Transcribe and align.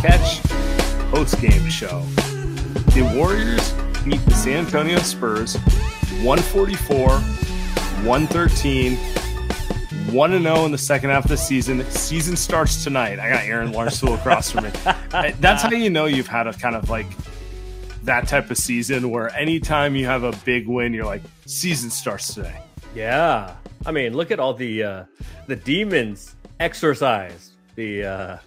Catch 0.00 0.42
post-game 1.12 1.68
show. 1.68 2.00
The 2.94 3.12
Warriors 3.14 3.74
meet 4.06 4.24
the 4.24 4.34
San 4.34 4.64
Antonio 4.64 4.98
Spurs 5.00 5.56
144, 6.22 7.08
113, 7.10 8.96
1 8.96 10.42
0 10.42 10.64
in 10.64 10.72
the 10.72 10.78
second 10.78 11.10
half 11.10 11.24
of 11.24 11.30
the 11.30 11.36
season. 11.36 11.84
Season 11.90 12.34
starts 12.34 12.82
tonight. 12.82 13.18
I 13.18 13.28
got 13.28 13.44
Aaron 13.44 13.72
Larsenal 13.72 14.14
across 14.14 14.50
from 14.50 14.64
me. 14.64 14.70
That's 15.38 15.62
how 15.62 15.70
you 15.70 15.90
know 15.90 16.06
you've 16.06 16.28
had 16.28 16.46
a 16.46 16.54
kind 16.54 16.76
of 16.76 16.88
like 16.88 17.06
that 18.04 18.26
type 18.26 18.50
of 18.50 18.56
season 18.56 19.10
where 19.10 19.28
anytime 19.36 19.94
you 19.96 20.06
have 20.06 20.24
a 20.24 20.32
big 20.46 20.66
win, 20.66 20.94
you're 20.94 21.04
like, 21.04 21.22
season 21.44 21.90
starts 21.90 22.32
today. 22.32 22.56
Yeah. 22.94 23.54
I 23.84 23.92
mean, 23.92 24.14
look 24.14 24.30
at 24.30 24.40
all 24.40 24.54
the 24.54 24.82
uh, 24.82 25.04
the 25.46 25.56
demons 25.56 26.36
exorcised. 26.58 27.52
The 27.74 28.04
uh, 28.04 28.38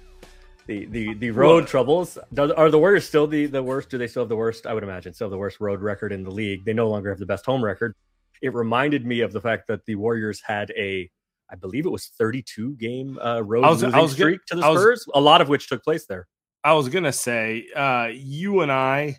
the 0.68 0.86
the 0.86 1.14
the 1.16 1.32
road 1.32 1.68
troubles. 1.68 2.18
Are 2.38 2.70
the 2.70 2.80
Warriors 2.80 3.06
still 3.08 3.28
the 3.28 3.46
the 3.48 3.62
worst? 3.64 3.90
Do 3.90 3.98
they 3.98 4.08
still 4.08 4.24
have 4.24 4.30
the 4.30 4.36
worst? 4.36 4.66
I 4.66 4.74
would 4.74 4.84
imagine 4.84 5.14
still 5.14 5.30
the 5.30 5.38
worst 5.38 5.60
road 5.60 5.82
record 5.82 6.12
in 6.12 6.24
the 6.24 6.32
league. 6.32 6.66
They 6.66 6.74
no 6.74 6.90
longer 6.90 7.10
have 7.10 7.20
the 7.20 7.26
best 7.26 7.46
home 7.46 7.64
record. 7.64 7.96
It 8.42 8.54
reminded 8.54 9.06
me 9.06 9.22
of 9.22 9.32
the 9.34 9.42
fact 9.42 9.68
that 9.68 9.86
the 9.86 9.96
Warriors 9.96 10.42
had 10.46 10.72
a, 10.78 11.10
I 11.50 11.56
believe 11.56 11.86
it 11.86 11.90
was 11.90 12.08
32 12.18 12.74
game 12.76 13.18
uh, 13.20 13.40
road 13.42 13.64
I 13.64 13.70
was- 13.70 13.84
I 13.84 13.88
losing 13.88 14.02
was 14.02 14.12
streak 14.14 14.40
gonna- 14.50 14.62
to 14.62 14.62
the 14.62 14.66
I 14.68 14.70
was- 14.70 14.82
Spurs, 14.82 15.08
a 15.14 15.22
lot 15.22 15.40
of 15.42 15.48
which 15.50 15.70
took 15.70 15.84
place 15.84 16.06
there. 16.06 16.28
I 16.64 16.74
was 16.74 16.90
gonna 16.90 17.14
say, 17.14 17.68
uh, 17.76 18.10
you 18.14 18.62
and 18.62 18.72
I, 18.72 19.18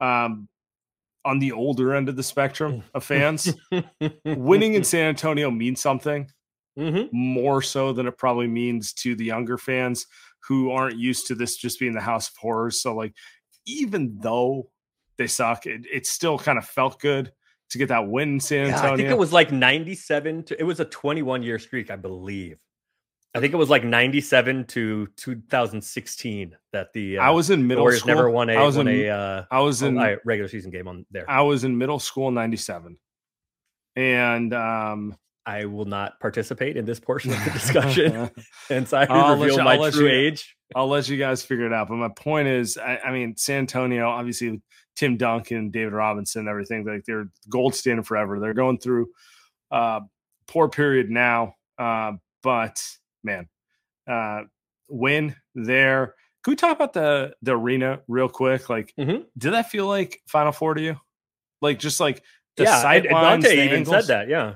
um, 0.00 0.48
on 1.24 1.38
the 1.38 1.52
older 1.52 1.94
end 1.94 2.08
of 2.08 2.16
the 2.16 2.22
spectrum 2.22 2.82
of 2.94 3.02
fans, 3.04 3.52
winning 4.24 4.74
in 4.74 4.84
San 4.84 5.06
Antonio 5.08 5.50
means 5.50 5.80
something 5.80 6.30
hmm 6.78 7.04
more 7.10 7.62
so 7.62 7.92
than 7.94 8.06
it 8.06 8.18
probably 8.18 8.46
means 8.46 8.92
to 8.92 9.14
the 9.16 9.24
younger 9.24 9.56
fans 9.56 10.06
who 10.48 10.70
aren't 10.70 10.98
used 10.98 11.26
to 11.28 11.34
this 11.34 11.56
just 11.56 11.78
being 11.80 11.92
the 11.94 12.00
house 12.00 12.28
of 12.28 12.36
horrors. 12.36 12.80
So, 12.80 12.94
like, 12.94 13.14
even 13.66 14.18
though 14.20 14.70
they 15.18 15.26
suck, 15.26 15.66
it, 15.66 15.86
it 15.92 16.06
still 16.06 16.38
kind 16.38 16.58
of 16.58 16.64
felt 16.66 17.00
good 17.00 17.32
to 17.70 17.78
get 17.78 17.88
that 17.88 18.06
win 18.08 18.34
in 18.34 18.40
San 18.40 18.66
Yeah, 18.68 18.76
Antonio. 18.76 18.92
I 18.94 18.96
think 18.96 19.10
it 19.10 19.18
was 19.18 19.32
like 19.32 19.50
97 19.50 20.44
to 20.44 20.60
it 20.60 20.64
was 20.64 20.80
a 20.80 20.84
21 20.84 21.42
year 21.42 21.58
streak, 21.58 21.90
I 21.90 21.96
believe. 21.96 22.58
I 23.34 23.40
think 23.40 23.52
it 23.52 23.56
was 23.58 23.68
like 23.68 23.84
97 23.84 24.64
to 24.68 25.06
2016 25.16 26.56
that 26.72 26.92
the 26.94 27.18
uh, 27.18 27.22
I 27.22 27.30
was 27.30 27.50
in 27.50 27.66
middle 27.66 27.82
Warriors 27.82 28.00
school. 28.00 28.14
never 28.14 28.30
won 28.30 28.48
a, 28.48 28.54
I 28.54 28.62
was 28.62 28.78
won 28.78 28.88
in, 28.88 29.06
a 29.06 29.08
uh, 29.10 29.44
I 29.50 29.60
was 29.60 29.82
in 29.82 29.98
uh, 29.98 30.16
regular 30.24 30.48
season 30.48 30.70
game 30.70 30.88
on 30.88 31.04
there. 31.10 31.28
I 31.28 31.42
was 31.42 31.64
in 31.64 31.76
middle 31.76 31.98
school 31.98 32.28
in 32.28 32.34
'97, 32.34 32.96
and 33.94 34.54
um, 34.54 35.16
I 35.46 35.64
will 35.66 35.84
not 35.84 36.18
participate 36.20 36.76
in 36.76 36.84
this 36.84 36.98
portion 37.00 37.32
of 37.32 37.44
the 37.44 37.50
discussion, 37.52 38.28
and 38.70 38.86
so 38.88 38.98
I 38.98 39.06
I'll 39.08 39.28
let 39.36 39.40
reveal 39.44 39.58
you- 39.58 39.64
my 39.64 39.76
I'll 39.76 39.92
true 39.92 40.06
you- 40.08 40.12
age. 40.28 40.56
I'll 40.74 40.88
let 40.88 41.08
you 41.08 41.16
guys 41.16 41.44
figure 41.44 41.64
it 41.66 41.72
out. 41.72 41.88
But 41.88 41.94
my 41.96 42.08
point 42.08 42.48
is, 42.48 42.76
I, 42.76 42.98
I 42.98 43.12
mean, 43.12 43.36
San 43.36 43.58
Antonio, 43.60 44.08
obviously, 44.08 44.60
Tim 44.96 45.16
Duncan, 45.16 45.70
David 45.70 45.92
Robinson, 45.92 46.48
everything 46.48 46.84
like 46.84 47.04
they're 47.06 47.28
gold 47.48 47.76
standard 47.76 48.04
forever. 48.04 48.40
They're 48.40 48.52
going 48.54 48.78
through 48.78 49.06
uh, 49.70 50.00
poor 50.48 50.68
period 50.68 51.08
now, 51.08 51.54
uh, 51.78 52.14
but 52.42 52.82
man, 53.22 53.48
uh, 54.08 54.42
win 54.88 55.36
there. 55.54 56.14
Can 56.42 56.50
we 56.52 56.56
talk 56.56 56.74
about 56.74 56.92
the 56.92 57.34
the 57.42 57.52
arena 57.56 58.00
real 58.08 58.28
quick? 58.28 58.68
Like, 58.68 58.92
Mhm. 58.98 59.24
did 59.38 59.52
that 59.52 59.70
feel 59.70 59.86
like 59.86 60.20
Final 60.26 60.50
Four 60.52 60.74
to 60.74 60.80
you? 60.82 60.96
Like, 61.62 61.78
just 61.78 62.00
like 62.00 62.22
the 62.56 62.64
yeah, 62.64 62.72
and- 62.74 62.82
sight 62.82 63.06
and 63.06 63.14
lines, 63.14 63.44
Donte 63.44 63.48
the 63.50 63.64
even 63.64 63.76
angles? 63.78 64.06
said 64.06 64.06
that. 64.08 64.28
Yeah, 64.28 64.54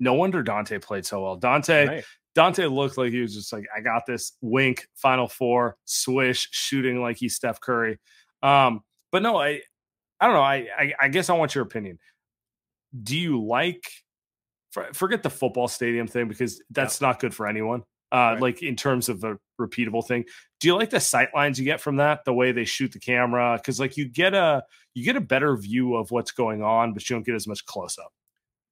No 0.00 0.14
wonder 0.14 0.42
Donte 0.42 0.82
played 0.82 1.06
so 1.06 1.22
well. 1.22 1.38
Donte. 1.38 1.86
right. 1.88 2.04
Donte 2.36 2.72
looked 2.72 2.96
like 2.96 3.12
he 3.12 3.20
was 3.20 3.34
just 3.34 3.52
like, 3.52 3.66
I 3.76 3.80
got 3.80 4.06
this 4.06 4.32
wink, 4.40 4.86
final 4.94 5.28
four, 5.28 5.76
swish, 5.84 6.48
shooting 6.52 7.00
like 7.02 7.16
he's 7.18 7.34
Steph 7.36 7.60
Curry. 7.60 7.98
Um, 8.42 8.80
but 9.12 9.22
no, 9.22 9.36
I 9.38 9.60
I 10.20 10.26
don't 10.26 10.34
know. 10.34 10.40
I, 10.42 10.66
I 10.78 10.92
I 11.00 11.08
guess 11.08 11.28
I 11.28 11.34
want 11.34 11.54
your 11.54 11.62
opinion. 11.64 11.98
Do 13.02 13.16
you 13.16 13.44
like 13.44 13.84
forget 14.92 15.22
the 15.22 15.30
football 15.30 15.68
stadium 15.68 16.06
thing 16.06 16.28
because 16.28 16.62
that's 16.70 17.00
not 17.00 17.18
good 17.20 17.34
for 17.34 17.46
anyone. 17.46 17.82
Uh, 18.12 18.32
Right. 18.34 18.40
like 18.40 18.62
in 18.62 18.74
terms 18.76 19.08
of 19.08 19.22
a 19.24 19.36
repeatable 19.60 20.04
thing. 20.06 20.24
Do 20.60 20.68
you 20.68 20.76
like 20.76 20.90
the 20.90 20.98
sight 21.00 21.28
lines 21.34 21.58
you 21.58 21.64
get 21.64 21.80
from 21.80 21.96
that? 21.96 22.24
The 22.24 22.32
way 22.34 22.50
they 22.52 22.64
shoot 22.64 22.92
the 22.92 22.98
camera? 22.98 23.56
Because 23.56 23.78
like 23.78 23.96
you 23.96 24.08
get 24.08 24.34
a 24.34 24.64
you 24.94 25.04
get 25.04 25.16
a 25.16 25.20
better 25.20 25.56
view 25.56 25.94
of 25.96 26.10
what's 26.10 26.32
going 26.32 26.62
on, 26.62 26.92
but 26.92 27.08
you 27.08 27.14
don't 27.16 27.24
get 27.24 27.34
as 27.36 27.46
much 27.46 27.64
close 27.66 27.98
up. 27.98 28.12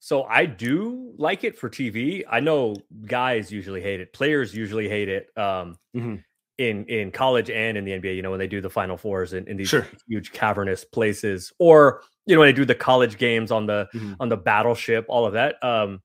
So 0.00 0.24
I 0.24 0.46
do 0.46 1.12
like 1.18 1.44
it 1.44 1.58
for 1.58 1.68
TV. 1.68 2.24
I 2.30 2.40
know 2.40 2.76
guys 3.06 3.50
usually 3.50 3.80
hate 3.82 4.00
it. 4.00 4.12
Players 4.12 4.54
usually 4.54 4.88
hate 4.88 5.08
it. 5.08 5.28
Um, 5.36 5.76
Mhm. 5.96 6.22
in 6.58 6.84
in 6.86 7.10
college 7.12 7.50
and 7.50 7.76
in 7.78 7.84
the 7.84 7.92
NBA, 7.92 8.14
you 8.16 8.22
know, 8.22 8.30
when 8.30 8.38
they 8.40 8.46
do 8.48 8.60
the 8.60 8.70
Final 8.70 8.96
Fours 8.96 9.32
in, 9.32 9.46
in 9.46 9.56
these 9.56 9.68
Sure. 9.68 9.86
huge 10.08 10.32
cavernous 10.32 10.84
places, 10.84 11.52
or 11.58 12.02
you 12.26 12.34
know, 12.34 12.40
when 12.40 12.48
they 12.48 12.52
do 12.52 12.64
the 12.64 12.74
college 12.74 13.16
games 13.16 13.50
on 13.52 13.66
the 13.66 13.88
Mhm. 13.94 14.16
on 14.20 14.28
the 14.28 14.36
battleship, 14.36 15.04
all 15.08 15.24
of 15.26 15.32
that. 15.34 15.62
Um, 15.62 16.02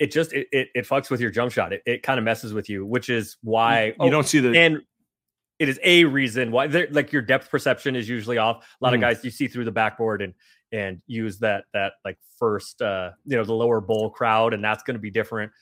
it 0.00 0.10
just 0.10 0.32
it 0.32 0.48
it, 0.52 0.68
it 0.74 0.86
fucks 0.86 1.10
with 1.10 1.20
your 1.20 1.30
jump 1.30 1.52
shot. 1.52 1.72
It, 1.72 1.82
it 1.86 2.02
kind 2.02 2.18
of 2.18 2.24
messes 2.24 2.52
with 2.52 2.68
you, 2.68 2.84
which 2.84 3.08
is 3.08 3.36
why 3.42 3.86
you 3.86 3.94
oh, 4.00 4.10
don't 4.10 4.26
see 4.26 4.40
the 4.40 4.56
and 4.58 4.80
it 5.60 5.68
is 5.68 5.78
a 5.84 6.04
reason 6.06 6.50
why 6.50 6.66
like 6.90 7.12
your 7.12 7.22
depth 7.22 7.48
perception 7.48 7.94
is 7.94 8.08
usually 8.08 8.38
off. 8.38 8.64
A 8.80 8.84
lot 8.84 8.92
Mhm. 8.92 8.96
of 8.96 9.00
guys 9.02 9.24
you 9.24 9.30
see 9.30 9.46
through 9.46 9.64
the 9.64 9.70
backboard 9.72 10.22
and 10.22 10.34
and 10.72 11.00
use 11.06 11.38
that 11.38 11.64
that 11.72 11.94
like 12.04 12.18
first 12.38 12.80
uh 12.82 13.10
you 13.24 13.36
know 13.36 13.44
the 13.44 13.52
lower 13.52 13.80
bowl 13.80 14.10
crowd 14.10 14.54
and 14.54 14.64
that's 14.64 14.82
going 14.82 14.94
to 14.94 15.00
be 15.00 15.10
different. 15.10 15.52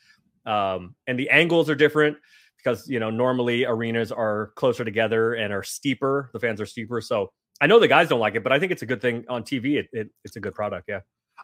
Um 0.46 0.94
and 1.06 1.18
the 1.18 1.28
angles 1.30 1.68
are 1.68 1.74
different 1.74 2.16
because 2.56 2.88
you 2.88 3.00
know 3.00 3.10
normally 3.10 3.64
arenas 3.64 4.12
are 4.12 4.52
closer 4.56 4.84
together 4.84 5.34
and 5.34 5.52
are 5.52 5.62
steeper. 5.62 6.30
The 6.32 6.40
fans 6.40 6.60
are 6.60 6.66
steeper. 6.66 7.00
So 7.00 7.32
I 7.60 7.66
know 7.66 7.78
the 7.78 7.88
guys 7.88 8.08
don't 8.08 8.20
like 8.20 8.36
it, 8.36 8.42
but 8.42 8.52
I 8.52 8.58
think 8.58 8.72
it's 8.72 8.82
a 8.82 8.86
good 8.86 9.02
thing 9.02 9.24
on 9.28 9.42
TV. 9.42 9.76
It, 9.76 9.88
it 9.92 10.10
it's 10.24 10.36
a 10.36 10.40
good 10.40 10.54
product. 10.54 10.86
Yeah. 10.88 11.00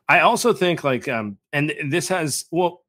I 0.08 0.20
also 0.20 0.52
think 0.52 0.84
like 0.84 1.08
um 1.08 1.38
and 1.52 1.72
this 1.88 2.08
has 2.08 2.46
well 2.50 2.82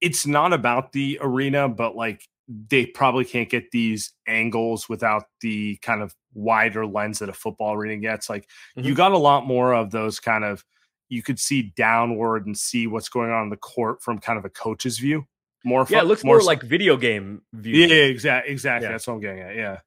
it's 0.00 0.26
not 0.26 0.52
about 0.52 0.92
the 0.92 1.18
arena 1.22 1.68
but 1.68 1.96
like 1.96 2.22
they 2.48 2.84
probably 2.86 3.24
can't 3.24 3.48
get 3.48 3.70
these 3.70 4.12
angles 4.26 4.88
without 4.88 5.24
the 5.40 5.76
kind 5.82 6.02
of 6.02 6.14
wider 6.34 6.86
lens 6.86 7.20
that 7.20 7.28
a 7.28 7.32
football 7.32 7.74
arena 7.74 7.96
gets 7.96 8.28
like 8.28 8.48
you 8.76 8.92
Mhm. 8.92 8.96
got 8.96 9.12
a 9.12 9.18
lot 9.18 9.46
more 9.46 9.72
of 9.74 9.90
those 9.92 10.20
kind 10.20 10.44
of 10.44 10.64
you 11.08 11.22
could 11.22 11.38
see 11.38 11.72
downward 11.76 12.44
and 12.46 12.56
see 12.58 12.86
what's 12.86 13.08
going 13.08 13.30
on 13.30 13.44
in 13.44 13.50
the 13.50 13.56
court 13.56 14.02
from 14.02 14.18
kind 14.18 14.38
of 14.38 14.44
a 14.44 14.50
coach's 14.50 14.98
view 14.98 15.26
more 15.64 15.86
Yeah, 15.88 16.00
fu- 16.00 16.04
it 16.04 16.08
looks 16.08 16.24
more 16.24 16.40
so- 16.40 16.46
like 16.46 16.62
video 16.62 16.96
game 16.98 17.42
view. 17.54 17.86
yeah, 17.86 17.94
exactly 18.04 18.52
exactly 18.52 18.86
Yeah. 18.88 18.92
that's 18.92 19.06
what 19.06 19.14
i'm 19.14 19.20
getting 19.20 19.40
at 19.40 19.54
yeah 19.56 19.78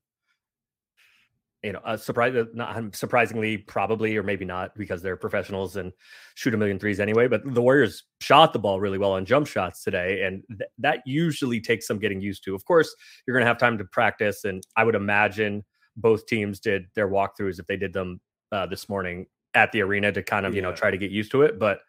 you 1.63 1.73
know, 1.73 1.79
uh, 1.79 1.97
surprise, 1.97 2.35
uh, 2.35 2.45
not 2.53 2.95
surprisingly, 2.95 3.57
probably 3.57 4.15
or 4.15 4.23
maybe 4.23 4.45
not 4.45 4.75
because 4.75 5.01
they're 5.01 5.17
professionals 5.17 5.75
and 5.75 5.91
shoot 6.35 6.53
a 6.53 6.57
million 6.57 6.77
threes 6.77 6.99
anyway. 6.99 7.27
But 7.27 7.41
the 7.53 7.61
Warriors 7.61 8.03
shot 8.21 8.53
the 8.53 8.59
ball 8.59 8.79
really 8.79 8.97
well 8.97 9.13
on 9.13 9.25
jump 9.25 9.47
shots 9.47 9.83
today, 9.83 10.23
and 10.23 10.43
th- 10.49 10.69
that 10.77 11.01
usually 11.05 11.59
takes 11.59 11.87
some 11.87 11.97
getting 11.97 12.21
used 12.21 12.43
to. 12.45 12.53
Of 12.53 12.63
course, 12.65 12.95
you're 13.25 13.35
going 13.35 13.43
to 13.43 13.47
have 13.47 13.57
time 13.57 13.77
to 13.79 13.85
practice, 13.85 14.43
and 14.43 14.63
I 14.75 14.83
would 14.83 14.95
imagine 14.95 15.65
both 15.95 16.27
teams 16.27 16.59
did 16.59 16.85
their 16.95 17.09
walkthroughs 17.09 17.59
if 17.59 17.65
they 17.65 17.77
did 17.77 17.91
them 17.91 18.21
uh, 18.51 18.67
this 18.67 18.87
morning 18.87 19.25
at 19.55 19.71
the 19.71 19.81
arena 19.81 20.11
to 20.11 20.21
kind 20.21 20.45
of 20.45 20.53
you 20.53 20.61
know 20.61 20.73
try 20.73 20.91
to 20.91 20.97
get 20.97 21.09
used 21.09 21.31
to 21.31 21.41
it. 21.41 21.57
But 21.57 21.79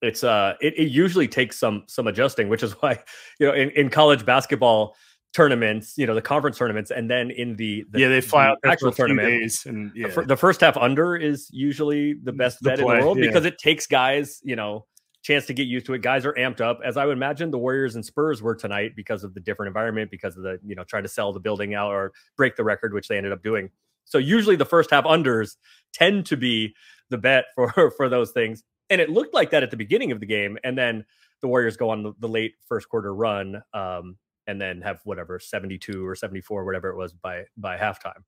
it's 0.00 0.24
uh, 0.24 0.54
it, 0.60 0.74
it 0.78 0.88
usually 0.88 1.28
takes 1.28 1.58
some 1.58 1.84
some 1.86 2.06
adjusting, 2.06 2.48
which 2.48 2.62
is 2.62 2.72
why 2.80 3.02
you 3.38 3.46
know 3.46 3.52
in, 3.52 3.70
in 3.70 3.90
college 3.90 4.24
basketball 4.24 4.96
tournaments, 5.32 5.94
you 5.96 6.06
know, 6.06 6.14
the 6.14 6.22
conference 6.22 6.56
tournaments, 6.56 6.90
and 6.90 7.10
then 7.10 7.30
in 7.30 7.56
the, 7.56 7.84
the 7.90 8.00
yeah, 8.00 8.08
they 8.08 8.20
fly 8.20 8.46
out 8.46 8.58
actual 8.64 8.92
tournament. 8.92 9.64
and 9.66 9.92
yeah. 9.94 10.08
the, 10.08 10.22
the, 10.22 10.36
first 10.36 10.60
half 10.60 10.76
under 10.76 11.14
is 11.16 11.48
usually 11.52 12.14
the 12.14 12.32
best 12.32 12.58
the 12.62 12.70
bet 12.70 12.78
play, 12.78 12.94
in 12.94 13.00
the 13.00 13.06
world 13.06 13.18
yeah. 13.18 13.26
because 13.26 13.44
it 13.44 13.58
takes 13.58 13.86
guys, 13.86 14.40
you 14.42 14.56
know, 14.56 14.86
chance 15.26 15.46
to 15.46 15.54
get 15.54 15.66
used 15.66 15.86
to 15.86 15.94
it. 15.94 16.02
Guys 16.02 16.24
are 16.24 16.32
amped 16.34 16.60
up, 16.60 16.80
as 16.84 16.96
I 16.96 17.04
would 17.04 17.16
imagine 17.16 17.50
the 17.50 17.58
Warriors 17.58 17.96
and 17.96 18.04
Spurs 18.04 18.40
were 18.40 18.54
tonight 18.54 18.92
because 18.94 19.24
of 19.24 19.34
the 19.34 19.40
different 19.40 19.68
environment, 19.68 20.10
because 20.10 20.36
of 20.36 20.44
the 20.44 20.58
you 20.64 20.74
know 20.74 20.84
trying 20.84 21.02
to 21.02 21.08
sell 21.08 21.32
the 21.32 21.40
building 21.40 21.74
out 21.74 21.90
or 21.90 22.12
break 22.36 22.56
the 22.56 22.64
record, 22.64 22.94
which 22.94 23.08
they 23.08 23.16
ended 23.16 23.32
up 23.32 23.42
doing. 23.42 23.70
So 24.04 24.18
usually 24.18 24.56
the 24.56 24.64
first 24.64 24.90
half 24.90 25.04
unders 25.04 25.56
tend 25.92 26.26
to 26.26 26.36
be 26.36 26.74
the 27.10 27.18
bet 27.18 27.46
for 27.54 27.90
for 27.96 28.08
those 28.08 28.30
things, 28.30 28.62
and 28.88 29.00
it 29.00 29.10
looked 29.10 29.34
like 29.34 29.50
that 29.50 29.62
at 29.62 29.70
the 29.70 29.76
beginning 29.76 30.12
of 30.12 30.20
the 30.20 30.26
game, 30.26 30.56
and 30.64 30.78
then 30.78 31.04
the 31.42 31.48
Warriors 31.48 31.76
go 31.76 31.90
on 31.90 32.02
the, 32.02 32.12
the 32.20 32.28
late 32.28 32.54
first 32.68 32.88
quarter 32.88 33.14
run. 33.14 33.62
Um, 33.74 34.16
and 34.46 34.60
then 34.60 34.80
have 34.82 35.00
whatever 35.04 35.38
72 35.38 36.06
or 36.06 36.14
74 36.14 36.64
whatever 36.64 36.90
it 36.90 36.96
was 36.96 37.12
by 37.12 37.44
by 37.56 37.76
halftime. 37.76 38.22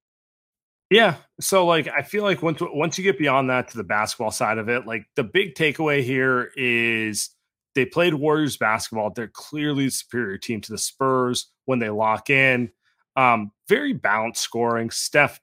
Yeah 0.90 1.16
so 1.40 1.66
like 1.66 1.88
i 1.88 2.02
feel 2.02 2.22
like 2.22 2.42
once 2.42 2.60
once 2.60 2.96
you 2.96 3.04
get 3.04 3.18
beyond 3.18 3.50
that 3.50 3.68
to 3.68 3.76
the 3.76 3.84
basketball 3.84 4.30
side 4.30 4.58
of 4.58 4.68
it 4.68 4.86
like 4.86 5.06
the 5.16 5.24
big 5.24 5.54
takeaway 5.54 6.02
here 6.02 6.50
is 6.56 7.30
they 7.78 7.86
played 7.86 8.14
warriors 8.14 8.56
basketball. 8.56 9.10
They're 9.10 9.28
clearly 9.28 9.84
the 9.84 9.90
superior 9.90 10.36
team 10.36 10.60
to 10.62 10.72
the 10.72 10.78
spurs 10.78 11.52
when 11.66 11.78
they 11.78 11.90
lock 11.90 12.28
in. 12.28 12.72
Um 13.14 13.52
very 13.68 13.92
balanced 13.92 14.42
scoring. 14.42 14.90
Steph 14.90 15.40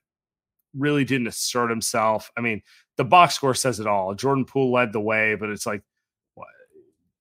really 0.76 1.04
didn't 1.04 1.28
assert 1.28 1.70
himself. 1.70 2.30
I 2.36 2.42
mean 2.42 2.62
the 2.98 3.04
box 3.04 3.34
score 3.34 3.54
says 3.54 3.80
it 3.80 3.86
all. 3.86 4.14
Jordan 4.14 4.44
poole 4.44 4.70
led 4.70 4.92
the 4.92 5.00
way 5.00 5.34
but 5.34 5.48
it's 5.48 5.64
like 5.64 5.82
what, 6.34 6.48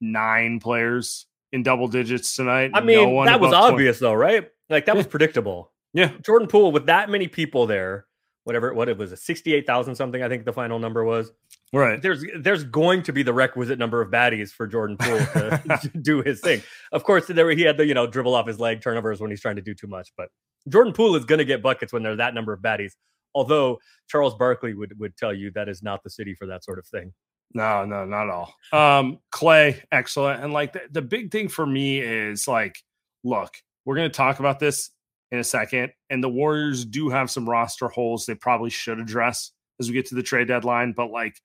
nine 0.01 0.59
players 0.59 1.27
in 1.55 1.63
double 1.63 1.87
digits 1.87 2.35
tonight. 2.35 2.71
I 2.73 2.81
mean, 2.81 2.97
no 2.97 3.25
that 3.25 3.39
was 3.39 3.53
obvious 3.53 3.99
20. 3.99 4.11
though, 4.11 4.13
right? 4.13 4.49
Like 4.69 4.85
that 4.85 4.93
yeah. 4.93 4.97
was 4.97 5.07
predictable. 5.07 5.71
Yeah. 5.93 6.11
Jordan 6.21 6.49
Poole 6.49 6.73
with 6.73 6.87
that 6.87 7.09
many 7.09 7.27
people 7.29 7.65
there, 7.65 8.05
whatever 8.43 8.73
what 8.73 8.89
it 8.89 8.97
was, 8.97 9.13
a 9.13 9.17
68,000 9.17 9.95
something 9.95 10.21
I 10.21 10.27
think 10.27 10.43
the 10.43 10.51
final 10.51 10.77
number 10.77 11.05
was. 11.05 11.31
Right. 11.71 12.01
There's 12.01 12.23
there's 12.37 12.65
going 12.65 13.03
to 13.03 13.13
be 13.13 13.23
the 13.23 13.33
requisite 13.33 13.79
number 13.79 14.01
of 14.01 14.11
baddies 14.11 14.51
for 14.51 14.67
Jordan 14.67 14.97
Poole 14.97 15.17
to 15.17 15.91
do 16.01 16.21
his 16.21 16.41
thing. 16.41 16.61
Of 16.91 17.03
course, 17.03 17.27
there 17.27 17.49
he 17.51 17.61
had 17.61 17.77
the, 17.77 17.85
you 17.85 17.93
know, 17.93 18.05
dribble 18.05 18.35
off 18.35 18.47
his 18.47 18.59
leg 18.59 18.81
turnovers 18.81 19.21
when 19.21 19.31
he's 19.31 19.41
trying 19.41 19.55
to 19.55 19.61
do 19.61 19.73
too 19.73 19.87
much, 19.87 20.11
but 20.17 20.27
Jordan 20.67 20.93
Poole 20.93 21.15
is 21.15 21.23
going 21.23 21.39
to 21.39 21.45
get 21.45 21.63
buckets 21.63 21.93
when 21.93 22.03
there's 22.03 22.17
that 22.17 22.33
number 22.33 22.51
of 22.51 22.59
baddies. 22.59 22.91
Although 23.33 23.79
Charles 24.09 24.35
Barkley 24.35 24.73
would 24.73 24.99
would 24.99 25.15
tell 25.15 25.33
you 25.33 25.51
that 25.51 25.69
is 25.69 25.81
not 25.81 26.03
the 26.03 26.09
city 26.09 26.35
for 26.35 26.47
that 26.47 26.65
sort 26.65 26.79
of 26.79 26.85
thing. 26.85 27.13
No, 27.53 27.85
no, 27.85 28.05
not 28.05 28.29
all. 28.29 28.53
Um, 28.73 29.19
Klay, 29.33 29.81
excellent. 29.91 30.43
And 30.43 30.51
like 30.51 30.73
the, 30.73 30.81
the 30.91 31.01
big 31.01 31.31
thing 31.31 31.47
for 31.47 31.65
me 31.65 31.99
is 31.99 32.47
like, 32.47 32.77
look, 33.23 33.55
we're 33.85 33.95
going 33.95 34.09
to 34.09 34.15
talk 34.15 34.39
about 34.39 34.59
this 34.59 34.91
in 35.31 35.39
a 35.39 35.43
second. 35.43 35.91
And 36.09 36.23
the 36.23 36.29
Warriors 36.29 36.85
do 36.85 37.09
have 37.09 37.31
some 37.31 37.49
roster 37.49 37.87
holes 37.87 38.25
they 38.25 38.35
probably 38.35 38.69
should 38.69 38.99
address 38.99 39.51
as 39.79 39.87
we 39.87 39.93
get 39.93 40.07
to 40.07 40.15
the 40.15 40.23
trade 40.23 40.47
deadline. 40.47 40.93
But 40.93 41.11
like 41.11 41.39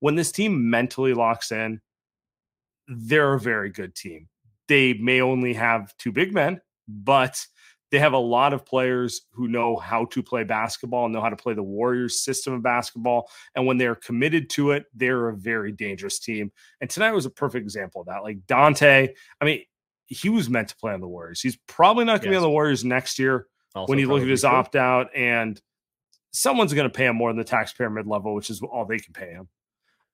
when 0.00 0.14
this 0.14 0.32
team 0.32 0.70
mentally 0.70 1.14
locks 1.14 1.50
in, 1.50 1.80
they're 2.88 3.34
a 3.34 3.40
very 3.40 3.70
good 3.70 3.94
team. 3.94 4.28
They 4.68 4.94
may 4.94 5.20
only 5.20 5.54
have 5.54 5.96
two 5.96 6.12
big 6.12 6.32
men, 6.32 6.60
but 6.86 7.44
they 7.90 7.98
have 7.98 8.12
a 8.12 8.18
lot 8.18 8.52
of 8.52 8.66
players 8.66 9.22
who 9.32 9.48
know 9.48 9.76
how 9.76 10.06
to 10.06 10.22
play 10.22 10.44
basketball 10.44 11.04
and 11.04 11.14
know 11.14 11.20
how 11.20 11.28
to 11.28 11.36
play 11.36 11.54
the 11.54 11.62
Warriors 11.62 12.20
system 12.20 12.54
of 12.54 12.62
basketball. 12.62 13.30
And 13.54 13.66
when 13.66 13.78
they're 13.78 13.94
committed 13.94 14.50
to 14.50 14.72
it, 14.72 14.86
they're 14.94 15.28
a 15.28 15.36
very 15.36 15.72
dangerous 15.72 16.18
team. 16.18 16.50
And 16.80 16.90
tonight 16.90 17.12
was 17.12 17.26
a 17.26 17.30
perfect 17.30 17.62
example 17.62 18.00
of 18.00 18.08
that. 18.08 18.22
Like 18.22 18.40
Donte, 18.46 19.10
I 19.40 19.44
mean, 19.44 19.62
he 20.06 20.28
was 20.28 20.48
meant 20.50 20.68
to 20.68 20.76
play 20.76 20.92
on 20.92 21.00
the 21.00 21.08
Warriors. 21.08 21.40
He's 21.40 21.56
probably 21.66 22.04
not 22.04 22.20
going 22.20 22.22
to 22.22 22.26
yes. 22.28 22.32
be 22.32 22.36
on 22.36 22.42
the 22.42 22.50
Warriors 22.50 22.84
next 22.84 23.18
year 23.18 23.46
also 23.74 23.90
when 23.90 23.98
you 23.98 24.08
look 24.08 24.22
at 24.22 24.28
his 24.28 24.44
opt 24.44 24.76
out. 24.76 25.08
And 25.14 25.60
someone's 26.32 26.74
going 26.74 26.88
to 26.88 26.94
pay 26.94 27.06
him 27.06 27.16
more 27.16 27.30
than 27.30 27.38
the 27.38 27.44
taxpayer 27.44 27.90
mid 27.90 28.06
level, 28.06 28.34
which 28.34 28.50
is 28.50 28.60
all 28.62 28.84
they 28.84 28.98
can 28.98 29.12
pay 29.12 29.30
him. 29.30 29.48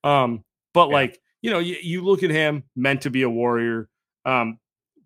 Um, 0.04 0.44
but 0.74 0.88
yeah. 0.88 0.94
like, 0.94 1.20
you 1.40 1.50
know, 1.50 1.58
you, 1.58 1.76
you 1.82 2.02
look 2.02 2.22
at 2.22 2.30
him 2.30 2.64
meant 2.76 3.02
to 3.02 3.10
be 3.10 3.22
a 3.22 3.30
Warrior. 3.30 3.88
Um, 4.24 4.58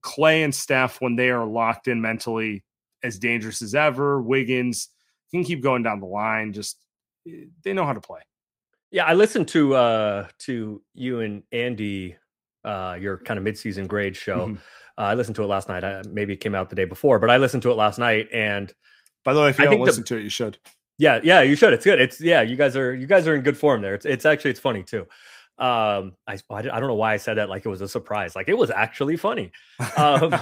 Klay 0.06 0.44
and 0.44 0.54
Steph, 0.54 1.00
when 1.00 1.16
they 1.16 1.30
are 1.30 1.44
locked 1.44 1.88
in 1.88 2.00
mentally, 2.00 2.64
as 3.02 3.18
dangerous 3.18 3.60
as 3.62 3.74
ever. 3.74 4.20
Wiggins 4.22 4.88
can 5.30 5.44
keep 5.44 5.62
going 5.62 5.82
down 5.82 6.00
the 6.00 6.06
line. 6.06 6.52
Just 6.52 6.78
eh, 7.28 7.44
they 7.64 7.72
know 7.72 7.84
how 7.84 7.92
to 7.92 8.00
play. 8.00 8.20
Yeah, 8.90 9.04
I 9.04 9.14
listened 9.14 9.48
to 9.48 9.74
uh 9.74 10.28
to 10.40 10.82
you 10.94 11.20
and 11.20 11.42
Andy, 11.52 12.16
uh, 12.64 12.96
your 13.00 13.18
kind 13.18 13.38
of 13.38 13.44
midseason 13.44 13.88
grade 13.88 14.16
show. 14.16 14.48
Mm-hmm. 14.48 14.54
Uh, 14.98 15.02
I 15.02 15.14
listened 15.14 15.36
to 15.36 15.42
it 15.42 15.46
last 15.46 15.68
night. 15.68 15.84
I, 15.84 16.02
maybe 16.10 16.32
it 16.32 16.40
came 16.40 16.54
out 16.54 16.70
the 16.70 16.76
day 16.76 16.86
before, 16.86 17.18
but 17.18 17.30
I 17.30 17.36
listened 17.36 17.62
to 17.64 17.70
it 17.70 17.74
last 17.74 17.98
night. 17.98 18.28
And 18.32 18.72
by 19.24 19.34
the 19.34 19.40
way, 19.40 19.50
if 19.50 19.58
you 19.58 19.66
I 19.66 19.70
don't 19.70 19.80
listen 19.80 20.02
the, 20.02 20.08
to 20.08 20.16
it, 20.18 20.22
you 20.22 20.30
should. 20.30 20.56
Yeah, 20.98 21.20
yeah, 21.22 21.42
you 21.42 21.56
should. 21.56 21.74
It's 21.74 21.84
good. 21.84 22.00
It's 22.00 22.20
yeah, 22.20 22.42
you 22.42 22.56
guys 22.56 22.76
are 22.76 22.94
you 22.94 23.06
guys 23.06 23.26
are 23.28 23.34
in 23.34 23.42
good 23.42 23.58
form 23.58 23.82
there. 23.82 23.94
It's 23.94 24.06
it's 24.06 24.24
actually 24.24 24.52
it's 24.52 24.60
funny 24.60 24.82
too. 24.82 25.06
Um, 25.58 26.14
I 26.26 26.38
I 26.50 26.62
don't 26.62 26.86
know 26.86 26.94
why 26.94 27.14
I 27.14 27.16
said 27.16 27.34
that 27.34 27.48
like 27.48 27.64
it 27.64 27.68
was 27.68 27.80
a 27.80 27.88
surprise. 27.88 28.36
Like 28.36 28.48
it 28.48 28.58
was 28.58 28.70
actually 28.70 29.16
funny. 29.16 29.52
Um, 29.96 30.34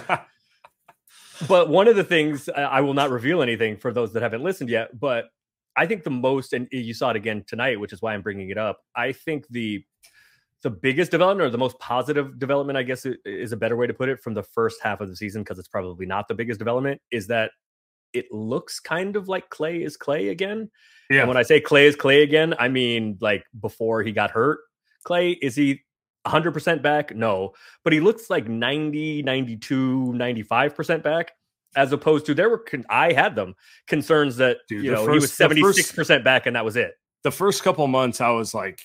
but 1.48 1.68
one 1.68 1.88
of 1.88 1.96
the 1.96 2.04
things 2.04 2.48
I 2.48 2.80
will 2.80 2.94
not 2.94 3.10
reveal 3.10 3.42
anything 3.42 3.76
for 3.76 3.92
those 3.92 4.12
that 4.12 4.22
haven't 4.22 4.42
listened 4.42 4.70
yet, 4.70 4.98
but 4.98 5.26
I 5.76 5.86
think 5.86 6.04
the 6.04 6.10
most, 6.10 6.52
and 6.52 6.68
you 6.70 6.94
saw 6.94 7.10
it 7.10 7.16
again 7.16 7.44
tonight, 7.46 7.80
which 7.80 7.92
is 7.92 8.00
why 8.00 8.14
I'm 8.14 8.22
bringing 8.22 8.50
it 8.50 8.58
up. 8.58 8.80
I 8.94 9.12
think 9.12 9.46
the 9.48 9.84
the 10.62 10.70
biggest 10.70 11.10
development 11.10 11.46
or 11.46 11.50
the 11.50 11.58
most 11.58 11.78
positive 11.78 12.38
development, 12.38 12.78
I 12.78 12.84
guess 12.84 13.06
is 13.26 13.52
a 13.52 13.56
better 13.56 13.76
way 13.76 13.86
to 13.86 13.92
put 13.92 14.08
it, 14.08 14.20
from 14.20 14.32
the 14.32 14.42
first 14.42 14.80
half 14.82 15.00
of 15.00 15.08
the 15.08 15.16
season, 15.16 15.42
because 15.42 15.58
it's 15.58 15.68
probably 15.68 16.06
not 16.06 16.26
the 16.26 16.34
biggest 16.34 16.58
development, 16.58 17.02
is 17.10 17.26
that 17.26 17.50
it 18.14 18.32
looks 18.32 18.80
kind 18.80 19.16
of 19.16 19.28
like 19.28 19.50
Klay 19.50 19.84
is 19.84 19.98
Klay 19.98 20.30
again. 20.30 20.70
Yeah. 21.10 21.20
And 21.20 21.28
when 21.28 21.36
I 21.36 21.42
say 21.42 21.60
Klay 21.60 21.84
is 21.84 21.96
Klay 21.96 22.22
again, 22.22 22.54
I 22.58 22.68
mean 22.68 23.18
like 23.20 23.44
before 23.60 24.02
he 24.02 24.12
got 24.12 24.30
hurt. 24.30 24.60
Klay, 25.04 25.36
is 25.40 25.56
he 25.56 25.82
100% 26.26 26.82
back? 26.82 27.14
No. 27.14 27.52
But 27.82 27.92
he 27.92 28.00
looks 28.00 28.30
like 28.30 28.48
90, 28.48 29.22
92, 29.22 30.14
95% 30.16 31.02
back 31.02 31.32
as 31.76 31.92
opposed 31.92 32.26
to 32.26 32.34
there 32.34 32.48
were 32.48 32.58
con- 32.58 32.86
I 32.88 33.12
had 33.12 33.34
them 33.34 33.54
concerns 33.86 34.36
that 34.36 34.58
Dude, 34.68 34.84
you 34.84 34.90
know 34.92 35.04
first, 35.04 35.38
he 35.38 35.44
was 35.44 35.76
76% 35.76 36.24
back 36.24 36.46
and 36.46 36.56
that 36.56 36.64
was 36.64 36.76
it. 36.76 36.94
The 37.22 37.30
first 37.30 37.62
couple 37.62 37.86
months 37.86 38.20
I 38.20 38.30
was 38.30 38.54
like 38.54 38.80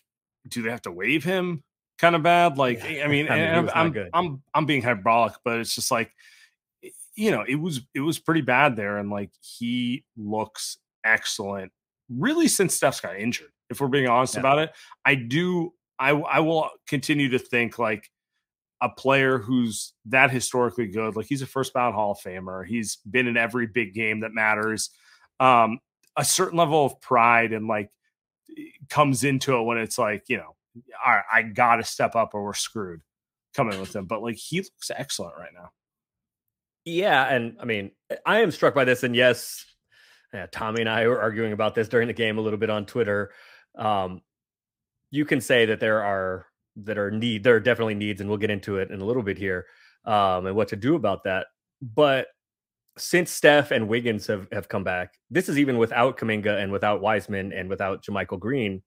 do 0.48 0.62
they 0.62 0.70
have 0.70 0.82
to 0.84 0.92
waive 0.92 1.24
him 1.24 1.64
kind 1.98 2.16
of 2.16 2.24
bad 2.24 2.58
like 2.58 2.82
yeah. 2.84 3.04
I 3.04 3.08
mean, 3.08 3.28
I 3.30 3.36
mean 3.36 3.70
I'm, 3.70 3.70
I'm, 3.74 4.10
I'm 4.14 4.42
I'm 4.54 4.66
being 4.66 4.82
hyperbolic 4.82 5.34
but 5.44 5.60
it's 5.60 5.76
just 5.76 5.92
like 5.92 6.12
you 7.16 7.32
know 7.32 7.44
it 7.48 7.56
was 7.56 7.82
it 7.94 8.00
was 8.00 8.20
pretty 8.20 8.42
bad 8.42 8.76
there 8.76 8.98
and 8.98 9.10
like 9.10 9.32
he 9.42 10.04
looks 10.18 10.78
excellent 11.04 11.72
really 12.10 12.48
since 12.48 12.74
Steph's 12.76 13.02
got 13.02 13.18
injured 13.18 13.52
if 13.70 13.82
we're 13.82 13.88
being 13.88 14.08
honest 14.08 14.36
yeah. 14.36 14.40
about 14.40 14.60
it 14.60 14.72
I 15.06 15.16
do 15.16 15.74
I 16.00 16.12
I 16.12 16.39
will 16.39 16.70
continue 16.88 17.29
to 17.29 17.39
think 17.39 17.77
like 17.77 18.10
a 18.82 18.89
player 18.89 19.38
who's 19.38 19.94
that 20.06 20.32
historically 20.32 20.88
good. 20.88 21.15
Like 21.15 21.25
he's 21.25 21.41
a 21.41 21.48
first 21.48 21.74
ballot 21.74 21.96
Hall 21.96 22.12
of 22.12 22.20
Famer. 22.20 22.65
He's 22.65 22.98
been 23.10 23.27
in 23.27 23.38
every 23.38 23.68
big 23.68 23.94
game 23.94 24.22
that 24.22 24.34
matters. 24.34 24.89
Um, 25.39 25.79
a 26.15 26.24
certain 26.24 26.58
level 26.58 26.86
of 26.86 27.00
pride 27.01 27.51
and 27.53 27.68
like 27.68 27.91
comes 28.89 29.24
into 29.24 29.56
it 29.58 29.63
when 29.63 29.77
it's 29.77 29.98
like, 29.98 30.24
you 30.27 30.38
know, 30.38 30.56
all 31.06 31.13
right, 31.13 31.24
I 31.32 31.41
gotta 31.44 31.84
step 31.84 32.15
up 32.15 32.34
or 32.34 32.44
we're 32.44 32.53
screwed 32.53 33.01
coming 33.53 33.79
with 33.79 33.96
him. 33.96 34.06
But 34.06 34.22
like 34.22 34.38
he 34.38 34.60
looks 34.60 34.91
excellent 34.96 35.38
right 35.38 35.51
now. 35.53 35.72
Yeah, 36.86 37.24
and 37.24 37.58
I 37.60 37.65
mean, 37.65 37.91
I 38.25 38.39
am 38.39 38.51
struck 38.51 38.74
by 38.74 38.86
this, 38.86 39.03
and 39.03 39.15
yes, 39.15 39.65
yeah, 40.34 40.48
Tommy 40.51 40.82
and 40.82 40.89
I 40.89 41.08
were 41.08 41.22
arguing 41.22 41.51
about 41.53 41.75
this 41.75 41.89
during 41.89 42.08
the 42.08 42.13
game 42.13 42.38
a 42.38 42.41
little 42.41 42.60
bit 42.60 42.70
on 42.70 42.86
Twitter. 42.86 43.32
Um, 43.77 44.22
you 45.12 45.25
can 45.25 45.42
say 45.42 45.66
that 45.66 45.80
there 45.80 46.04
are 46.04 46.46
that 46.75 46.98
are 46.98 47.12
need 47.12 47.44
there 47.44 47.56
are 47.56 47.60
definitely 47.60 47.96
needs, 47.96 48.22
and 48.22 48.30
we'll 48.30 48.38
get 48.39 48.51
into 48.51 48.78
it 48.78 48.92
in 48.92 49.01
a 49.01 49.06
little 49.06 49.24
bit 49.24 49.38
here, 49.38 49.66
um, 50.06 50.46
and 50.46 50.56
what 50.56 50.68
to 50.70 50.75
do 50.75 50.96
about 50.96 51.24
that. 51.24 51.48
But 51.82 52.28
since 52.98 53.32
Steph 53.32 53.72
and 53.72 53.88
Wiggins 53.88 54.28
have, 54.28 54.48
have 54.51 54.68
come 54.68 54.84
back, 54.84 55.13
this 55.30 55.50
is 55.50 55.58
even 55.58 55.78
without 55.78 56.18
Kuminga 56.18 56.62
and 56.62 56.72
without 56.72 57.01
Wiseman 57.01 57.54
and 57.54 57.70
without 57.70 58.04
JaMychal 58.04 58.39
Green. 58.39 58.82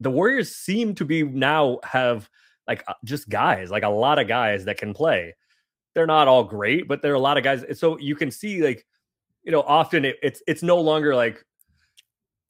The 0.00 0.10
Warriors 0.10 0.54
seem 0.54 0.94
to 0.96 1.04
be 1.04 1.22
now 1.22 1.78
have 1.82 2.28
like 2.66 2.84
uh, 2.86 2.94
just 3.04 3.28
guys, 3.28 3.70
like 3.70 3.82
a 3.82 3.88
lot 3.88 4.18
of 4.18 4.28
guys 4.28 4.64
that 4.66 4.78
can 4.78 4.94
play. 4.94 5.34
They're 5.94 6.06
not 6.06 6.28
all 6.28 6.44
great, 6.44 6.88
but 6.88 7.02
there 7.02 7.12
are 7.12 7.16
a 7.16 7.20
lot 7.20 7.36
of 7.36 7.44
guys. 7.44 7.64
So 7.78 7.98
you 7.98 8.14
can 8.14 8.30
see 8.30 8.62
like, 8.62 8.86
you 9.42 9.52
know, 9.52 9.62
often 9.62 10.04
it, 10.04 10.16
it's 10.22 10.42
it's 10.46 10.62
no 10.62 10.80
longer 10.80 11.14
like 11.14 11.44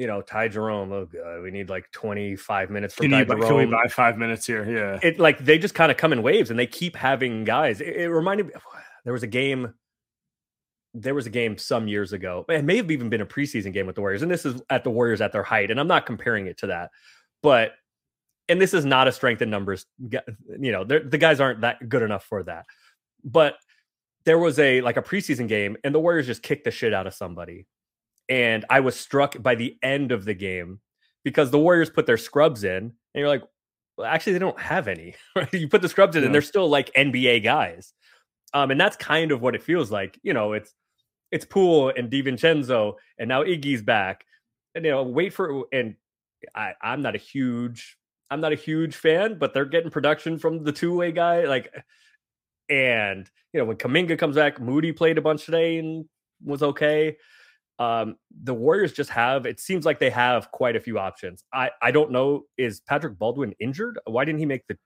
you 0.01 0.07
know, 0.07 0.23
Ty 0.23 0.49
Jerome. 0.49 0.91
Oh 0.93 1.05
god, 1.05 1.43
we 1.43 1.51
need 1.51 1.69
like 1.69 1.91
25 1.93 2.71
minutes 2.71 2.95
for 2.95 3.03
Can, 3.03 3.11
Ty 3.11 3.19
you, 3.19 3.25
Jerome. 3.27 3.43
can 3.43 3.57
we 3.57 3.67
buy 3.67 3.87
five 3.91 4.17
minutes 4.17 4.47
here? 4.47 4.65
Yeah. 4.65 4.99
it 5.03 5.21
like 5.21 5.45
they 5.45 5.59
just 5.59 5.75
kind 5.75 5.93
of 5.93 5.99
come 5.99 6.15
in 6.15 6.23
waves 6.23 6.49
and 6.49 6.59
they 6.59 6.67
keep 6.67 6.97
having 6.97 7.45
guys. 7.45 7.83
It, 7.83 7.97
it 7.97 8.09
reminded 8.09 8.47
me 8.47 8.53
there 9.05 9.13
was 9.13 9.23
a 9.23 9.29
game. 9.29 9.75
There 10.95 11.15
was 11.15 11.27
a 11.27 11.31
game 11.31 11.59
some 11.59 11.87
years 11.87 12.15
ago. 12.15 12.47
It 12.49 12.65
may 12.65 12.79
have 12.79 12.91
even 12.91 13.11
been 13.11 13.21
a 13.21 13.27
preseason 13.27 13.75
game 13.75 13.87
with 13.87 13.95
the 13.95 14.01
Warriors, 14.01 14.23
and 14.23 14.31
this 14.31 14.47
is 14.47 14.63
at 14.71 14.85
the 14.85 14.91
Warriors 14.91 15.21
at 15.21 15.33
their 15.33 15.45
height. 15.45 15.71
And 15.71 15.79
I'm 15.79 15.87
not 15.87 16.07
comparing 16.07 16.47
it 16.47 16.57
to 16.61 16.69
that, 16.69 16.91
but 17.43 17.73
and 18.49 18.61
this 18.61 18.73
is 18.73 18.87
not 18.87 19.07
a 19.07 19.13
strength 19.13 19.43
in 19.43 19.51
numbers. 19.51 19.85
You 19.99 20.73
know, 20.73 20.83
the 20.83 21.19
guys 21.19 21.41
aren't 21.41 21.61
that 21.61 21.89
good 21.91 22.03
enough 22.03 22.25
for 22.25 22.43
that. 22.45 22.65
But 23.23 23.57
there 24.25 24.39
was 24.39 24.59
a 24.59 24.81
like 24.81 24.97
a 24.97 25.03
preseason 25.03 25.47
game, 25.47 25.77
and 25.85 25.95
the 25.95 26.01
Warriors 26.01 26.27
just 26.27 26.43
kicked 26.43 26.65
the 26.65 26.71
shit 26.71 26.95
out 26.95 27.07
of 27.07 27.13
somebody. 27.13 27.67
And 28.31 28.65
I 28.71 28.81
was 28.81 28.99
struck 28.99 29.43
by 29.43 29.55
the 29.57 29.77
end 29.83 30.13
of 30.13 30.25
the 30.25 30.33
game 30.35 30.81
because 31.25 31.51
the 31.51 31.59
Warriors 31.59 31.91
put 31.91 32.07
their 32.07 32.17
scrubs 32.17 32.65
in, 32.65 32.77
and 32.85 32.93
you're 33.15 33.29
like, 33.29 33.43
well, 33.99 34.07
actually, 34.07 34.33
they 34.35 34.39
don't 34.39 34.59
have 34.59 34.89
any. 34.89 35.15
You 35.53 35.69
put 35.69 35.83
the 35.83 35.89
scrubs 35.89 36.17
in, 36.17 36.23
Yeah. 36.23 36.27
and 36.27 36.35
they're 36.35 36.41
still 36.41 36.69
like 36.69 36.91
NBA 36.95 37.43
guys. 37.45 37.93
Um, 38.55 38.71
and 38.71 38.81
that's 38.81 38.97
kind 38.97 39.31
of 39.33 39.43
what 39.43 39.55
it 39.55 39.63
feels 39.63 39.91
like. 39.91 40.19
You 40.23 40.33
know, 40.33 40.55
it's 40.55 40.73
it's 41.31 41.45
Poole 41.45 41.93
and 41.97 42.11
DiVincenzo, 42.11 42.95
and 43.19 43.29
now 43.29 43.43
Iggy's 43.43 43.83
back. 43.83 44.25
And 44.75 44.85
you 44.85 44.91
know, 44.93 45.03
wait 45.03 45.35
for 45.35 45.65
and 45.73 45.97
I, 46.55 46.73
I'm 46.81 47.03
not 47.03 47.15
a 47.15 47.19
huge 47.19 47.97
I'm 48.31 48.41
not 48.41 48.53
a 48.53 48.57
huge 48.57 48.95
fan, 48.95 49.39
but 49.39 49.53
they're 49.53 49.65
getting 49.65 49.91
production 49.91 50.39
from 50.39 50.63
the 50.63 50.73
two 50.73 50.95
way 50.97 51.11
guy. 51.13 51.45
Like, 51.47 51.75
and 52.69 53.29
you 53.53 53.59
know, 53.61 53.67
when 53.67 53.77
Kuminga 53.77 54.19
comes 54.19 54.37
back, 54.37 54.61
Moody 54.61 54.93
played 54.93 55.19
a 55.19 55.23
bunch 55.23 55.45
today 55.45 55.79
and 55.79 56.05
was 56.45 56.63
okay. 56.63 57.17
Um, 57.81 58.17
the 58.45 58.53
Warriors 58.53 58.93
just 58.93 59.11
have 59.11 59.47
it 59.47 59.59
seems 59.59 59.87
like 59.87 59.99
they 59.99 60.11
have 60.11 60.51
quite 60.53 60.77
a 60.77 60.81
few 60.81 60.99
options. 60.99 61.43
I 61.53 61.71
I 61.81 61.91
don't 61.91 62.13
know 62.13 62.43
is 62.59 62.81
Patrick 62.81 63.19
Baldwin 63.19 63.55
injured? 63.59 63.99
Why 64.05 64.25
didn't 64.25 64.39
he 64.39 64.47
make 64.47 64.67
the 64.69 64.77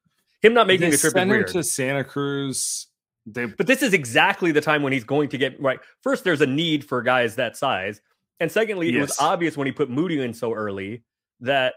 him 0.40 0.54
not 0.54 0.66
making 0.66 0.90
they 0.90 0.96
the 0.96 0.98
trip 0.98 1.16
is 1.16 1.22
him 1.22 1.28
weird. 1.28 1.46
to 1.48 1.64
Santa 1.64 2.04
Cruz. 2.04 2.86
They 3.26 3.46
But 3.46 3.66
this 3.66 3.82
is 3.82 3.94
exactly 3.94 4.52
the 4.52 4.60
time 4.60 4.82
when 4.82 4.92
he's 4.92 5.04
going 5.04 5.30
to 5.30 5.38
get 5.38 5.60
right. 5.60 5.80
First, 6.02 6.22
there's 6.22 6.42
a 6.42 6.46
need 6.46 6.84
for 6.84 7.02
guys 7.02 7.34
that 7.36 7.56
size, 7.56 8.00
and 8.40 8.52
secondly, 8.52 8.94
it 8.94 9.00
was 9.00 9.18
obvious 9.18 9.56
when 9.56 9.66
he 9.66 9.72
put 9.72 9.90
Moody 9.90 10.20
in 10.20 10.34
so 10.34 10.52
early 10.52 11.02
that 11.40 11.74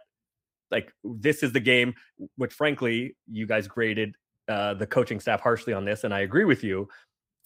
like 0.70 0.92
this 1.04 1.44
is 1.44 1.54
the 1.54 1.62
game. 1.62 1.94
Which, 2.36 2.54
frankly, 2.54 3.16
you 3.32 3.48
guys 3.48 3.68
graded 3.68 4.16
uh, 4.50 4.74
the 4.74 4.86
coaching 4.86 5.20
staff 5.20 5.40
harshly 5.40 5.74
on 5.74 5.86
this, 5.86 6.04
and 6.04 6.14
I 6.14 6.20
agree 6.20 6.46
with 6.46 6.64
you. 6.64 6.90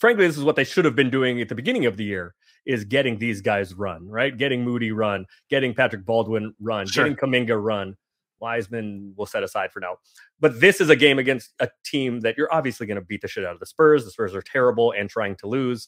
Frankly, 0.02 0.26
this 0.28 0.38
is 0.38 0.44
what 0.44 0.56
they 0.58 0.64
should 0.64 0.84
have 0.84 0.96
been 0.96 1.10
doing 1.12 1.40
at 1.42 1.48
the 1.48 1.56
beginning 1.56 1.86
of 1.86 1.96
the 1.96 2.04
year: 2.04 2.34
is 2.66 2.84
getting 2.84 3.18
these 3.20 3.40
guys 3.40 3.74
run, 3.76 4.08
right? 4.10 4.36
Getting 4.36 4.64
Moody 4.66 4.92
run, 4.92 5.26
getting 5.50 5.74
Patrick 5.76 6.06
Baldwin 6.06 6.54
run, 6.60 6.88
Sure. 6.88 7.04
getting 7.08 7.16
Kuminga 7.18 7.64
run. 7.64 7.96
Wiseman 8.40 9.14
will 9.16 9.28
set 9.28 9.44
aside 9.44 9.72
for 9.72 9.80
now. 9.80 9.98
But 10.40 10.60
this 10.60 10.82
is 10.82 10.90
a 10.90 10.96
game 10.96 11.20
against 11.20 11.52
a 11.60 11.70
team 11.86 12.20
that 12.22 12.36
you're 12.38 12.52
obviously 12.52 12.88
going 12.88 12.96
to 13.00 13.06
beat 13.06 13.22
the 13.22 13.28
shit 13.28 13.46
out 13.46 13.54
of 13.54 13.60
the 13.60 13.68
Spurs. 13.68 14.04
The 14.04 14.10
Spurs 14.12 14.34
are 14.34 14.42
terrible 14.42 14.92
and 14.98 15.08
trying 15.08 15.36
to 15.38 15.48
lose. 15.48 15.88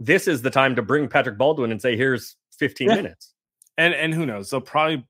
This 0.00 0.26
is 0.26 0.42
the 0.42 0.50
time 0.50 0.74
to 0.74 0.82
bring 0.82 1.06
Patrick 1.06 1.38
Baldwin 1.38 1.70
and 1.70 1.80
say, 1.80 1.96
here's 1.96 2.34
15 2.58 2.88
Yeah. 2.88 2.96
minutes. 2.96 3.32
and 3.78 3.94
and 3.94 4.12
who 4.12 4.26
knows? 4.26 4.50
They'll 4.50 4.60
probably. 4.60 5.06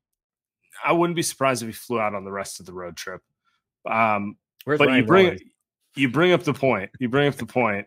I 0.84 0.92
wouldn't 0.92 1.16
be 1.16 1.22
surprised 1.22 1.62
if 1.62 1.68
he 1.68 1.72
flew 1.72 2.00
out 2.00 2.14
on 2.14 2.24
the 2.24 2.32
rest 2.32 2.60
of 2.60 2.66
the 2.66 2.72
road 2.74 2.96
trip. 2.96 3.22
Um, 3.90 4.36
Where's 4.64 4.78
but 4.78 4.88
Ryan 4.88 5.00
you 5.00 5.06
bring 5.06 5.38
you 5.96 6.08
bring 6.10 6.32
up 6.32 6.42
the 6.42 6.52
point. 6.52 6.90
You 6.98 7.08
bring 7.08 7.28
up 7.28 7.36
the 7.36 7.46
point. 7.46 7.86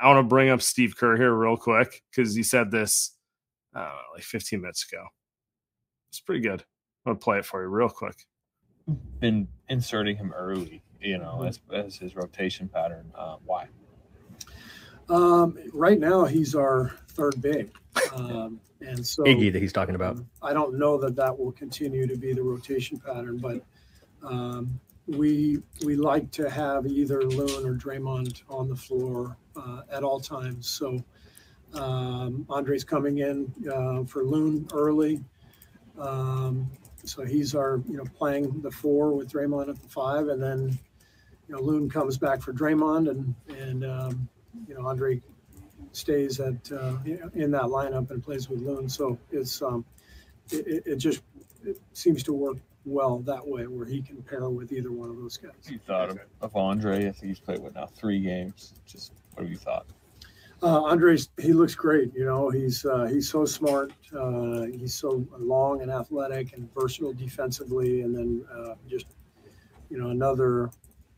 I 0.00 0.06
want 0.08 0.24
to 0.24 0.28
bring 0.28 0.50
up 0.50 0.62
Steve 0.62 0.96
Kerr 0.96 1.16
here 1.16 1.34
real 1.34 1.56
quick 1.56 2.02
because 2.10 2.34
he 2.34 2.42
said 2.42 2.70
this 2.70 3.16
I 3.76 3.80
know, 3.80 3.94
like 4.14 4.22
15 4.22 4.60
minutes 4.60 4.86
ago. 4.90 5.04
It's 6.08 6.20
pretty 6.20 6.40
good. 6.40 6.62
I'm 7.04 7.12
gonna 7.12 7.18
play 7.18 7.38
it 7.38 7.44
for 7.44 7.62
you 7.62 7.68
real 7.68 7.90
quick. 7.90 8.26
been 9.20 9.46
inserting 9.68 10.16
him 10.16 10.32
early, 10.32 10.82
you 11.00 11.18
know, 11.18 11.42
as, 11.42 11.60
as 11.72 11.96
his 11.96 12.16
rotation 12.16 12.68
pattern. 12.68 13.12
Uh, 13.14 13.36
why? 13.44 13.68
Um, 15.08 15.58
right 15.72 16.00
now, 16.00 16.24
he's 16.24 16.54
our 16.54 16.94
third 17.10 17.40
big, 17.40 17.70
um, 18.14 18.60
and 18.80 19.06
so 19.06 19.22
Iggy 19.24 19.52
that 19.52 19.60
he's 19.60 19.72
talking 19.72 19.94
about. 19.94 20.16
um, 20.16 20.28
I 20.42 20.52
don't 20.52 20.78
know 20.78 20.96
that 20.98 21.14
that 21.16 21.38
will 21.38 21.52
continue 21.52 22.06
to 22.06 22.16
be 22.16 22.32
the 22.32 22.42
rotation 22.42 22.98
pattern, 22.98 23.36
but 23.36 23.62
um, 24.26 24.80
we 25.06 25.58
we 25.84 25.96
like 25.96 26.30
to 26.32 26.48
have 26.48 26.86
either 26.86 27.22
Loon 27.22 27.66
or 27.66 27.74
Draymond 27.74 28.42
on 28.48 28.68
the 28.68 28.74
floor 28.74 29.36
uh, 29.56 29.82
at 29.90 30.02
all 30.02 30.20
times. 30.20 30.68
So 30.68 31.02
um, 31.74 32.46
Andre's 32.48 32.84
coming 32.84 33.18
in 33.18 33.52
uh, 33.72 34.04
for 34.04 34.24
Loon 34.24 34.68
early, 34.72 35.20
um, 35.98 36.70
so 37.04 37.24
he's 37.24 37.54
our 37.54 37.80
you 37.88 37.96
know 37.96 38.04
playing 38.16 38.60
the 38.62 38.70
four 38.70 39.12
with 39.12 39.30
Draymond 39.30 39.68
at 39.68 39.80
the 39.80 39.88
five, 39.88 40.28
and 40.28 40.42
then 40.42 40.78
you 41.48 41.54
know 41.54 41.60
Loon 41.60 41.88
comes 41.88 42.18
back 42.18 42.40
for 42.42 42.52
Draymond, 42.52 43.10
and 43.10 43.34
and 43.58 43.84
um, 43.84 44.28
you 44.68 44.74
know 44.74 44.86
Andre 44.86 45.20
stays 45.92 46.40
at 46.40 46.72
uh, 46.72 46.96
in 47.34 47.50
that 47.50 47.64
lineup 47.64 48.10
and 48.10 48.22
plays 48.22 48.48
with 48.48 48.60
Loon. 48.60 48.88
So 48.88 49.18
it's 49.30 49.62
um, 49.62 49.84
it, 50.50 50.82
it 50.86 50.96
just 50.96 51.22
it 51.64 51.80
seems 51.92 52.22
to 52.24 52.32
work 52.32 52.58
well 52.84 53.18
that 53.18 53.46
way, 53.46 53.66
where 53.66 53.86
he 53.86 54.00
can 54.00 54.22
pair 54.22 54.48
with 54.48 54.72
either 54.72 54.92
one 54.92 55.10
of 55.10 55.16
those 55.16 55.36
guys. 55.36 55.52
You 55.68 55.78
thought 55.86 56.10
of, 56.10 56.18
of 56.40 56.56
Andre? 56.56 57.08
I 57.08 57.12
think 57.12 57.24
he's 57.24 57.40
played 57.40 57.58
what 57.58 57.74
now 57.74 57.86
three 57.86 58.20
games. 58.20 58.74
Just 58.86 59.12
what 59.36 59.44
have 59.44 59.50
you 59.50 59.58
thought? 59.58 59.86
Uh, 60.62 60.82
Andres, 60.84 61.28
he 61.38 61.52
looks 61.52 61.74
great. 61.74 62.14
You 62.14 62.24
know, 62.24 62.48
he's 62.48 62.84
uh, 62.86 63.04
he's 63.04 63.28
so 63.28 63.44
smart. 63.44 63.92
Uh, 64.16 64.62
he's 64.62 64.94
so 64.94 65.26
long 65.38 65.82
and 65.82 65.90
athletic 65.90 66.54
and 66.54 66.72
versatile 66.74 67.12
defensively, 67.12 68.00
and 68.00 68.16
then 68.16 68.44
uh, 68.50 68.74
just 68.88 69.06
you 69.90 69.98
know 69.98 70.08
another 70.08 70.70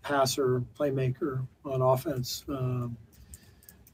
passer, 0.02 0.62
playmaker 0.78 1.46
on 1.64 1.82
offense. 1.82 2.44
Um, 2.48 2.96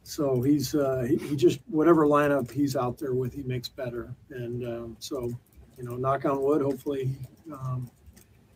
so 0.03 0.41
he's 0.41 0.75
uh, 0.75 1.07
he, 1.07 1.17
he, 1.17 1.37
just 1.37 1.61
whatever 1.67 2.07
lineup 2.07 2.51
he's 2.51 2.75
out 2.75 2.99
there 2.99 3.13
with, 3.13 3.35
he 3.35 3.43
makes 3.43 3.69
better. 3.69 4.15
And 4.31 4.67
um, 4.67 4.97
so 4.99 5.31
you 5.77 5.85
know, 5.85 5.97
knock 5.97 6.25
on 6.25 6.41
wood. 6.41 6.63
Hopefully, 6.63 7.11
um, 7.53 7.91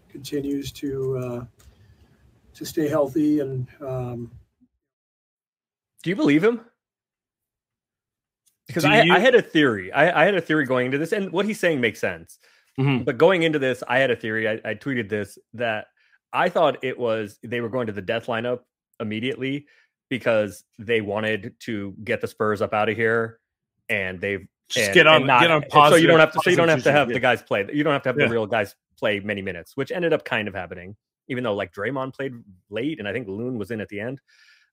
continues 0.08 0.72
to 0.72 1.18
uh, 1.18 1.44
to 2.54 2.64
stay 2.64 2.88
healthy. 2.88 3.40
And 3.40 3.66
um, 3.80 4.30
do 6.08 6.10
you 6.10 6.16
believe 6.16 6.42
him? 6.42 6.62
Because 8.66 8.86
I. 8.86 9.00
I, 9.00 9.18
had 9.18 9.34
a 9.34 9.42
theory. 9.42 9.92
I, 9.92 10.22
I, 10.22 10.24
had 10.24 10.34
a 10.34 10.40
theory 10.40 10.64
going 10.64 10.86
into 10.86 10.96
this, 10.96 11.12
and 11.12 11.30
what 11.30 11.44
he's 11.44 11.60
saying 11.60 11.82
makes 11.82 12.00
sense. 12.00 12.38
Mm-hmm. 12.80 13.04
But 13.04 13.18
going 13.18 13.42
into 13.42 13.58
this, 13.58 13.82
I 13.86 13.98
had 13.98 14.10
a 14.10 14.16
theory. 14.16 14.48
I, 14.48 14.52
I 14.64 14.74
tweeted 14.74 15.10
this 15.10 15.38
that 15.52 15.88
I 16.32 16.48
thought 16.48 16.78
it 16.82 16.98
was 16.98 17.38
they 17.42 17.60
were 17.60 17.68
going 17.68 17.88
to 17.88 17.92
the 17.92 18.00
death 18.00 18.24
lineup 18.24 18.60
immediately 19.00 19.66
because 20.08 20.64
they 20.78 21.02
wanted 21.02 21.54
to 21.60 21.94
get 22.04 22.22
the 22.22 22.26
Spurs 22.26 22.62
up 22.62 22.72
out 22.72 22.88
of 22.88 22.96
here, 22.96 23.38
and 23.90 24.18
they've 24.18 24.48
just 24.70 24.86
and, 24.86 24.94
get 24.94 25.06
on 25.06 25.26
not, 25.26 25.42
get 25.42 25.50
on 25.50 25.62
positive, 25.68 25.98
so 25.98 26.00
you 26.00 26.08
don't 26.08 26.20
have 26.20 26.32
to 26.32 26.40
so 26.42 26.48
you 26.48 26.56
don't 26.56 26.70
have 26.70 26.84
to 26.84 26.92
have 26.92 27.08
the 27.08 27.20
guys 27.20 27.42
play. 27.42 27.68
You 27.70 27.84
don't 27.84 27.92
have 27.92 28.02
to 28.04 28.08
have 28.08 28.18
yeah. 28.18 28.28
the 28.28 28.32
real 28.32 28.46
guys 28.46 28.74
play 28.98 29.20
many 29.20 29.42
minutes, 29.42 29.76
which 29.76 29.92
ended 29.92 30.14
up 30.14 30.24
kind 30.24 30.48
of 30.48 30.54
happening. 30.54 30.96
Even 31.28 31.44
though 31.44 31.54
like 31.54 31.74
Draymond 31.74 32.14
played 32.14 32.32
late, 32.70 32.98
and 32.98 33.06
I 33.06 33.12
think 33.12 33.28
Loon 33.28 33.58
was 33.58 33.70
in 33.70 33.82
at 33.82 33.90
the 33.90 34.00
end. 34.00 34.22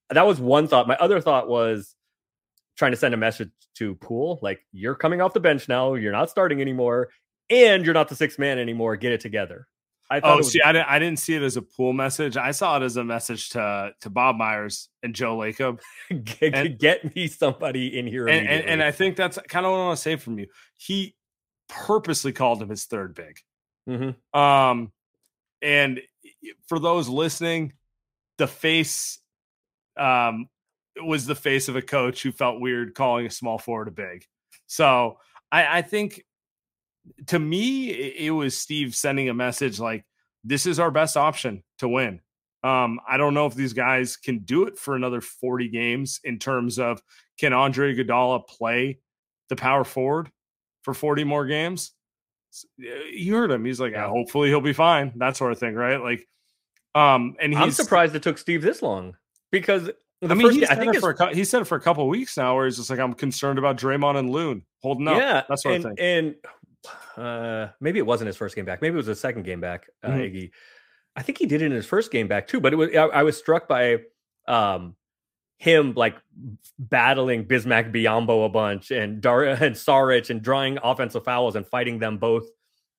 That 0.10 0.28
was 0.28 0.40
one 0.40 0.68
thought. 0.68 0.88
My 0.88 0.96
other 0.98 1.20
thought 1.20 1.48
was 1.48 1.96
trying 2.78 2.92
to 2.92 2.98
send 2.98 3.14
a 3.14 3.18
message 3.18 3.50
to 3.76 3.96
Poole, 3.96 4.40
like 4.42 4.60
you're 4.72 4.96
coming 4.96 5.22
off 5.22 5.34
the 5.34 5.40
bench 5.40 5.68
now, 5.68 5.96
you're 5.96 6.12
not 6.12 6.30
starting 6.30 6.62
anymore, 6.62 7.10
and 7.50 7.86
you're 7.86 7.94
not 7.94 8.10
the 8.10 8.16
sixth 8.16 8.40
man 8.40 8.58
anymore. 8.60 8.96
Get 8.96 9.12
it 9.12 9.22
together. 9.22 9.68
I 10.10 10.20
oh, 10.22 10.38
was- 10.38 10.52
see, 10.52 10.62
I 10.62 10.72
didn't, 10.72 10.88
I 10.88 11.00
didn't 11.00 11.20
see 11.20 11.34
it 11.34 11.42
as 11.42 11.58
a 11.58 11.62
Poole 11.62 11.94
message. 11.94 12.38
I 12.38 12.52
saw 12.52 12.78
it 12.78 12.84
as 12.84 12.96
a 12.98 13.04
message 13.04 13.50
to 13.50 13.92
to 14.02 14.10
Bob 14.10 14.36
Myers 14.36 14.90
and 15.04 15.16
Joe 15.16 15.38
Lacob. 15.38 15.80
get, 16.24 16.56
and, 16.56 16.78
get 16.78 17.16
me 17.16 17.28
somebody 17.28 17.98
in 17.98 18.08
here. 18.08 18.28
And, 18.28 18.48
and, 18.48 18.66
and, 18.66 18.84
I 18.84 18.92
think 18.92 19.16
that's 19.16 19.40
kind 19.48 19.66
of 19.66 19.72
what 19.72 19.80
I 19.80 19.86
want 19.86 19.98
to 19.98 20.02
say 20.02 20.16
from 20.16 20.38
you. 20.38 20.48
He 20.78 21.16
purposely 21.68 22.34
called 22.34 22.62
him 22.62 22.70
his 22.70 22.86
third 22.86 23.16
big. 23.16 23.40
Mm-hmm. 23.90 24.40
Um, 24.40 24.92
and 25.62 26.02
for 26.68 26.80
those 26.80 27.10
listening, 27.10 27.74
the 28.38 28.48
face 28.48 29.20
um 29.98 30.48
was 31.04 31.26
the 31.26 31.36
face 31.36 31.68
of 31.68 31.76
a 31.76 31.82
coach 31.82 32.24
who 32.24 32.32
felt 32.32 32.62
weird 32.62 32.96
calling 32.96 33.26
a 33.26 33.30
small 33.30 33.58
forward 33.58 33.88
a 33.88 33.92
big. 33.92 34.26
So 34.68 35.18
I, 35.52 35.80
I 35.80 35.82
think 35.82 36.24
to 37.28 37.40
me, 37.40 37.90
it 37.90 38.32
was 38.32 38.58
Steve 38.58 38.96
sending 38.96 39.30
a 39.30 39.34
message 39.34 39.80
like, 39.80 40.06
this 40.44 40.66
is 40.66 40.80
our 40.80 40.92
best 40.92 41.18
option 41.18 41.64
to 41.80 41.90
win. 41.90 42.22
Um, 42.64 43.00
I 43.08 43.18
don't 43.18 43.34
know 43.34 43.46
if 43.46 43.54
these 43.54 43.74
guys 43.74 44.18
can 44.18 44.40
do 44.40 44.64
it 44.64 44.78
for 44.78 44.96
another 44.96 45.22
40 45.22 45.70
games 45.70 46.20
in 46.24 46.40
terms 46.40 46.80
of 46.80 47.02
can 47.38 47.54
Andre 47.54 47.96
Iguodala 47.96 48.48
play 48.48 49.00
the 49.50 49.56
power 49.56 49.84
forward 49.84 50.32
for 50.82 50.94
40 50.94 51.24
more 51.26 51.46
games? 51.46 51.92
You 52.78 53.36
heard 53.36 53.52
him. 53.52 53.66
He's 53.66 53.80
like, 53.80 53.92
yeah. 53.92 54.08
hopefully 54.08 54.50
he'll 54.50 54.62
be 54.62 54.74
fine. 54.74 55.14
That 55.18 55.36
sort 55.36 55.52
of 55.52 55.60
thing, 55.60 55.76
right? 55.76 56.02
Like, 56.02 56.28
um, 56.96 57.36
and 57.40 57.54
I'm 57.56 57.72
surprised 57.72 58.16
it 58.16 58.24
took 58.24 58.38
Steve 58.38 58.62
this 58.62 58.82
long 58.82 59.16
because 59.52 59.90
I 60.24 60.34
mean, 60.34 60.52
he 60.52 60.66
said, 60.66 60.80
it 60.80 61.00
for 61.00 61.12
a, 61.12 61.36
he 61.36 61.44
said 61.44 61.62
it 61.62 61.66
for 61.66 61.76
a 61.76 61.82
couple 61.82 62.08
weeks 62.08 62.38
now, 62.38 62.56
where 62.56 62.66
he's 62.66 62.78
just 62.78 62.90
like, 62.90 63.00
I'm 63.00 63.14
concerned 63.14 63.60
about 63.60 63.78
Draymond 63.78 64.18
and 64.18 64.30
Loon 64.30 64.64
holding 64.82 65.08
up. 65.08 65.18
Yeah, 65.18 65.44
that's 65.48 65.64
sort 65.64 65.76
and, 65.76 65.86
of 65.86 65.98
thing. 65.98 66.36
And 67.18 67.26
uh, 67.26 67.72
maybe 67.80 68.00
it 68.00 68.06
wasn't 68.06 68.28
his 68.28 68.38
first 68.38 68.56
game 68.56 68.66
back. 68.66 68.82
Maybe 68.82 68.94
it 68.94 68.98
was 68.98 69.08
his 69.08 69.20
second 69.20 69.44
game 69.44 69.62
back. 69.62 69.88
Uh, 70.04 70.10
mm-hmm. 70.10 70.20
Iggy, 70.20 70.52
I 71.16 71.22
think 71.22 71.38
he 71.38 71.46
did 71.46 71.62
it 71.62 71.66
in 71.66 71.72
his 71.72 71.86
first 71.86 72.12
game 72.12 72.28
back 72.28 72.48
too. 72.48 72.60
But 72.60 72.74
it 72.74 72.76
was 72.78 72.90
I, 72.96 73.06
I 73.06 73.24
was 73.24 73.38
struck 73.38 73.68
by 73.68 74.00
um, 74.48 74.96
him 75.58 75.94
like 75.96 76.16
battling 76.78 77.46
Bismack 77.46 77.94
Biyombo 77.94 78.46
a 78.46 78.50
bunch 78.50 78.92
and 78.92 79.22
Dar 79.22 79.44
and 79.46 79.76
Saric 79.76 80.30
and 80.30 80.42
drawing 80.42 80.78
offensive 80.84 81.24
fouls 81.24 81.56
and 81.56 81.66
fighting 81.68 82.00
them 82.00 82.18
both 82.18 82.48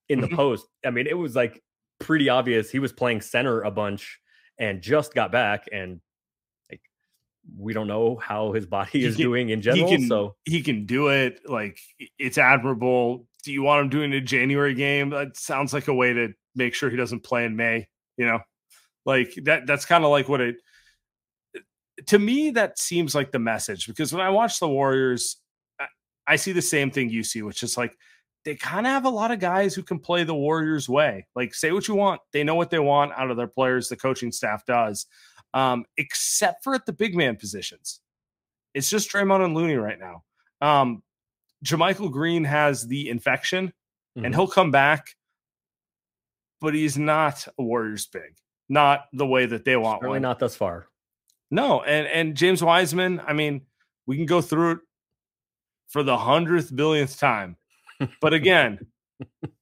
in 0.09 0.20
the 0.20 0.26
mm-hmm. 0.26 0.37
post. 0.37 0.66
I 0.85 0.90
mean, 0.90 1.06
it 1.06 1.16
was 1.18 1.35
like 1.35 1.62
pretty 1.98 2.28
obvious 2.28 2.70
he 2.70 2.78
was 2.78 2.92
playing 2.92 3.20
center 3.20 3.62
a 3.62 3.70
bunch 3.70 4.20
and 4.59 4.80
just 4.80 5.14
got 5.14 5.32
back 5.32 5.66
and 5.72 6.00
we 7.59 7.72
don't 7.72 7.87
know 7.87 8.16
how 8.16 8.52
his 8.52 8.66
body 8.66 9.04
is 9.04 9.16
can, 9.16 9.22
doing 9.22 9.48
in 9.50 9.62
general. 9.62 9.88
He 9.88 9.96
can, 9.96 10.09
so 10.09 10.37
he 10.44 10.62
can 10.62 10.87
do 10.87 11.09
it. 11.09 11.40
Like 11.48 11.78
it's 12.18 12.38
admirable 12.38 13.26
do 13.46 13.52
you 13.52 13.62
want 13.62 13.80
him 13.80 13.88
doing 13.88 14.12
a 14.12 14.20
January 14.20 14.74
game? 14.74 15.11
That 15.11 15.37
sounds 15.37 15.72
like 15.72 15.87
a 15.87 15.94
way 15.94 16.12
to 16.12 16.35
make 16.56 16.74
sure 16.74 16.90
he 16.90 16.96
doesn't 16.96 17.22
play 17.22 17.44
in 17.44 17.54
May. 17.54 17.87
You 18.16 18.26
know, 18.26 18.40
like 19.04 19.35
that. 19.44 19.68
That's 19.68 19.85
kind 19.85 20.04
of 20.04 20.11
like 20.11 20.28
what 20.28 20.40
it. 20.40 20.56
To 22.09 22.18
me, 22.18 22.50
that 22.50 22.76
seems 22.76 23.14
like 23.14 23.30
the 23.30 23.38
message 23.38 23.87
because 23.87 24.12
when 24.12 24.20
I 24.20 24.30
watch 24.30 24.59
the 24.59 24.68
Warriors, 24.68 25.37
I, 25.78 25.87
I 26.26 26.37
see 26.37 26.50
the 26.50 26.61
same 26.61 26.90
thing 26.90 27.09
you 27.09 27.22
see, 27.22 27.42
which 27.42 27.62
is 27.62 27.76
like 27.76 27.96
they 28.44 28.56
kind 28.56 28.85
of 28.85 28.92
have 28.92 29.04
a 29.04 29.11
lot 29.11 29.30
of 29.30 29.38
guys 29.38 29.76
who 29.76 29.85
can 29.85 30.00
play 30.00 30.24
the 30.24 30.35
Warriors 30.35 30.88
way. 30.88 31.24
Like, 31.37 31.54
say 31.54 31.70
what 31.70 31.87
you 31.87 31.94
want, 31.94 32.20
they 32.32 32.42
know 32.42 32.56
what 32.56 32.70
they 32.70 32.80
want 32.80 33.12
out 33.16 33.30
of 33.30 33.37
their 33.37 33.46
players. 33.46 33.88
The 33.88 33.96
coaching 33.96 34.32
staff 34.32 34.66
does, 34.66 35.06
um, 35.56 35.86
except 35.96 36.62
for 36.62 36.74
at 36.74 36.84
the 36.84 36.92
big 36.92 37.16
man 37.16 37.34
positions. 37.34 38.00
It's 38.74 38.90
just 38.90 39.10
Draymond 39.10 39.42
and 39.42 39.54
Looney 39.54 39.76
right 39.76 39.98
now. 39.98 40.22
Um, 40.60 41.02
JaMychal 41.64 42.12
Green 42.12 42.44
has 42.44 42.86
the 42.86 43.08
infection 43.08 43.68
mm-hmm. 43.68 44.26
and 44.26 44.34
he'll 44.34 44.48
come 44.48 44.70
back, 44.70 45.16
but 46.60 46.74
he's 46.74 46.98
not 46.98 47.48
a 47.58 47.62
Warriors 47.62 48.06
big, 48.06 48.36
not 48.68 49.06
the 49.14 49.26
way 49.26 49.46
that 49.46 49.64
they 49.64 49.78
want 49.78 50.00
Certainly 50.00 50.16
one. 50.16 50.22
not 50.22 50.38
thus 50.38 50.54
far. 50.54 50.88
No, 51.50 51.82
and 51.82 52.06
and 52.08 52.36
James 52.36 52.62
Wiseman, 52.62 53.22
I 53.26 53.32
mean, 53.32 53.62
we 54.06 54.16
can 54.16 54.26
go 54.26 54.42
through 54.42 54.72
it 54.72 54.78
for 55.88 56.02
the 56.02 56.18
hundredth 56.18 56.74
billionth 56.74 57.18
time. 57.18 57.56
But 58.20 58.34
again, 58.34 58.80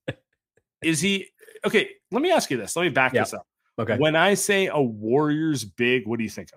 is 0.83 1.01
he 1.01 1.29
okay? 1.65 1.91
Let 2.11 2.21
me 2.21 2.33
ask 2.33 2.51
you 2.51 2.57
this. 2.57 2.75
Let 2.75 2.83
me 2.83 2.89
back 2.89 3.13
this 3.13 3.33
up. 3.33 3.47
Okay. 3.79 3.97
When 3.97 4.17
I 4.17 4.35
say 4.35 4.67
a 4.67 4.81
Warriors 4.81 5.65
big, 5.65 6.07
what 6.07 6.19
do 6.19 6.25
you 6.25 6.31
think 6.31 6.51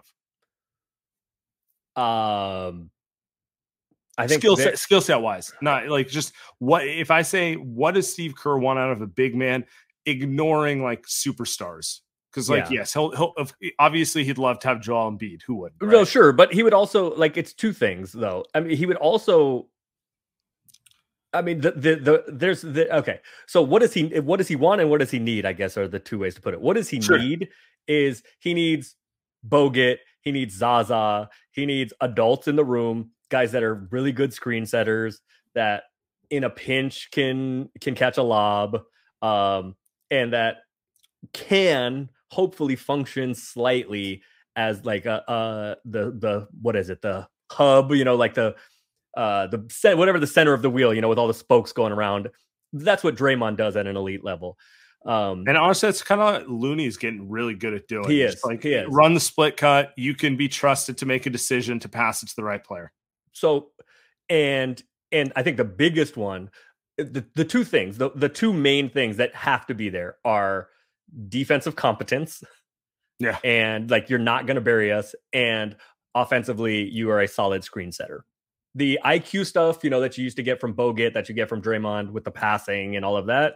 of? 1.96 2.02
Um 2.02 2.92
I 4.20 4.26
think 4.28 4.42
skill 4.42 4.58
set, 4.58 4.80
skill 4.80 5.02
set 5.02 5.22
wise, 5.22 5.54
not 5.62 5.90
like 5.90 6.08
just 6.08 6.34
what 6.60 6.88
if 6.88 7.12
I 7.12 7.22
say 7.22 7.56
what 7.56 7.94
does 7.94 8.12
Steve 8.12 8.36
Kerr 8.36 8.58
want 8.58 8.80
out 8.80 8.92
of 8.92 9.02
a 9.02 9.08
big 9.08 9.36
man, 9.36 9.66
ignoring 10.06 10.82
like 10.84 11.04
superstars? 11.04 12.00
Because 12.32 12.50
like 12.50 12.66
yeah. 12.66 12.80
yes, 12.80 12.94
he'll 12.94 13.16
he'll 13.16 13.34
obviously 13.80 14.24
he'd 14.24 14.38
love 14.38 14.60
to 14.60 14.68
have 14.68 14.82
Joel 14.82 15.12
Embiid. 15.12 15.42
Who 15.44 15.56
would? 15.56 15.74
Right? 15.82 15.92
No, 15.92 16.06
sure, 16.06 16.32
but 16.32 16.54
he 16.54 16.62
would 16.62 16.74
also 16.74 17.16
like 17.16 17.38
it's 17.38 17.54
two 17.54 17.74
things 17.74 18.12
though. 18.12 18.46
I 18.54 18.60
mean, 18.60 18.78
he 18.78 18.86
would 18.86 18.98
also. 18.98 19.68
I 21.38 21.42
mean, 21.42 21.62
the, 21.62 21.72
the 21.72 21.96
the 21.96 22.24
there's 22.28 22.62
the 22.62 22.94
okay. 22.98 23.20
So 23.48 23.62
what 23.62 23.82
does 23.82 23.94
he 23.94 24.20
what 24.20 24.38
does 24.38 24.48
he 24.48 24.56
want 24.56 24.82
and 24.82 24.90
what 24.90 25.00
does 25.00 25.12
he 25.12 25.20
need? 25.20 25.46
I 25.46 25.54
guess 25.54 25.78
are 25.78 25.88
the 25.88 26.00
two 26.00 26.20
ways 26.20 26.36
to 26.36 26.42
put 26.42 26.54
it. 26.54 26.62
What 26.62 26.76
does 26.76 26.90
he 26.90 27.00
sure. 27.02 27.18
need? 27.18 27.50
Is 27.88 28.24
he 28.40 28.54
needs 28.54 28.96
Bogut? 29.48 29.98
He 30.22 30.32
needs 30.32 30.56
Zaza. 30.56 31.30
He 31.52 31.66
needs 31.66 31.94
adults 32.02 32.48
in 32.48 32.56
the 32.56 32.66
room 32.66 33.12
guys 33.30 33.52
that 33.52 33.64
are 33.64 33.88
really 33.92 34.12
good 34.12 34.34
screen 34.34 34.66
setters 34.66 35.22
that 35.54 35.84
in 36.30 36.44
a 36.44 36.50
pinch 36.50 37.10
can 37.12 37.70
can 37.82 37.96
catch 37.96 38.18
a 38.18 38.24
lob 38.24 38.82
um, 39.22 39.76
and 40.12 40.34
that 40.34 40.58
can 41.34 42.10
hopefully 42.32 42.76
function 42.76 43.34
slightly 43.34 44.22
as 44.56 44.84
like 44.84 45.06
a 45.06 45.30
uh 45.30 45.76
the 45.86 46.12
the 46.20 46.48
what 46.62 46.76
is 46.76 46.90
it 46.90 47.02
the 47.02 47.28
hub 47.52 47.92
you 47.94 48.04
know 48.04 48.16
like 48.16 48.34
the 48.34 48.56
uh 49.18 49.48
the 49.48 49.66
set 49.70 49.98
whatever 49.98 50.20
the 50.20 50.28
center 50.28 50.54
of 50.54 50.62
the 50.62 50.70
wheel 50.70 50.94
you 50.94 51.02
know 51.02 51.10
with 51.10 51.18
all 51.18 51.28
the 51.28 51.34
spokes 51.34 51.74
going 51.74 51.92
around 51.92 52.30
that's 52.74 53.04
what 53.04 53.16
Draymond 53.16 53.58
does 53.58 53.76
at 53.76 53.88
an 53.88 53.98
elite 53.98 54.24
level 54.24 54.58
um, 55.06 55.46
and 55.48 55.58
honestly, 55.58 55.88
it's 55.88 56.04
kind 56.04 56.20
of 56.20 56.50
Looney's 56.50 56.98
getting 56.98 57.30
really 57.30 57.54
good 57.54 57.74
at 57.74 57.88
doing. 57.88 58.10
He 58.10 58.22
is 58.22 58.44
like 58.44 58.62
he 58.62 58.74
is. 58.74 58.88
run 58.90 59.14
the 59.14 59.22
split 59.22 59.56
cut. 59.56 59.94
You 59.96 60.14
can 60.14 60.36
be 60.36 60.50
trusted 60.50 60.98
to 60.98 61.06
make 61.06 61.26
a 61.26 61.30
decision 61.30 61.80
to 61.80 61.90
pass 61.90 62.24
it 62.24 62.30
to 62.30 62.36
the 62.36 62.44
right 62.44 62.62
player. 62.62 62.92
So, 63.32 63.70
and 64.28 64.82
and 65.12 65.32
I 65.36 65.44
think 65.44 65.56
the 65.56 65.64
biggest 65.64 66.18
one, 66.18 66.50
the, 66.98 67.26
the 67.36 67.46
two 67.46 67.64
things, 67.64 67.98
the, 67.98 68.10
the 68.16 68.28
two 68.28 68.52
main 68.52 68.90
things 68.90 69.18
that 69.18 69.34
have 69.36 69.66
to 69.68 69.74
be 69.74 69.88
there 69.90 70.18
are 70.26 70.68
defensive 71.30 71.76
competence. 71.76 72.44
Yeah. 73.20 73.38
And 73.44 73.90
like 73.90 74.10
you're 74.10 74.20
not 74.20 74.46
going 74.46 74.56
to 74.56 74.62
bury 74.62 74.92
us. 74.92 75.16
And 75.32 75.78
offensively, 76.14 76.90
you 76.90 77.10
are 77.12 77.22
a 77.22 77.28
solid 77.28 77.64
screen 77.64 77.94
setter. 77.94 78.26
The 78.78 79.00
IQ 79.04 79.48
stuff, 79.48 79.84
you 79.84 79.90
know, 79.90 80.00
that 80.00 80.18
you 80.18 80.24
used 80.24 80.38
to 80.38 80.44
get 80.44 80.62
from 80.62 80.76
Bogut, 80.76 81.14
that 81.14 81.28
you 81.28 81.34
get 81.34 81.50
from 81.50 81.62
Draymond 81.64 82.12
with 82.12 82.24
the 82.24 82.32
passing 82.32 82.96
and 82.96 83.04
all 83.04 83.18
of 83.18 83.26
that, 83.26 83.56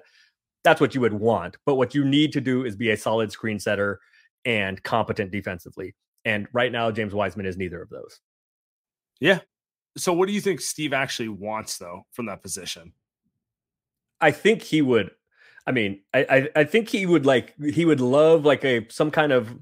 that's 0.64 0.82
what 0.82 0.96
you 0.96 1.02
would 1.02 1.14
want. 1.14 1.58
But 1.64 1.76
what 1.76 1.94
you 1.94 2.04
need 2.04 2.34
to 2.34 2.42
do 2.42 2.66
is 2.66 2.76
be 2.76 2.90
a 2.90 2.98
solid 2.98 3.32
screen 3.32 3.60
setter 3.60 4.00
and 4.46 4.82
competent 4.82 5.32
defensively. 5.32 5.96
And 6.26 6.48
right 6.54 6.72
now, 6.72 6.90
James 6.90 7.14
Wiseman 7.14 7.46
is 7.46 7.56
neither 7.56 7.82
of 7.82 7.90
those. 7.90 8.20
Yeah. 9.20 9.40
So, 9.96 10.12
what 10.12 10.28
do 10.28 10.34
you 10.34 10.42
think 10.42 10.60
Steve 10.60 10.94
actually 10.94 11.30
wants, 11.30 11.78
though, 11.78 12.06
from 12.12 12.26
that 12.26 12.42
position? 12.42 12.94
I 14.20 14.32
think 14.32 14.64
he 14.64 14.82
would. 14.82 15.12
I 15.68 15.72
mean, 15.72 16.02
I, 16.14 16.26
I, 16.30 16.50
I 16.62 16.64
think 16.64 16.90
he 16.90 17.06
would 17.06 17.26
like 17.26 17.54
he 17.62 17.86
would 17.86 18.00
love 18.00 18.46
like 18.46 18.64
a 18.64 18.88
some 18.90 19.12
kind 19.12 19.32
of 19.32 19.54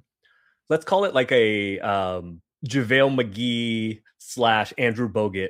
let's 0.69 0.86
call 0.86 1.04
it 1.04 1.13
like 1.13 1.32
a 1.32 1.80
um 1.80 2.41
JaVale 2.67 3.15
McGee 3.15 4.02
slash 4.17 4.74
Andrew 4.78 5.12
Bogut 5.12 5.50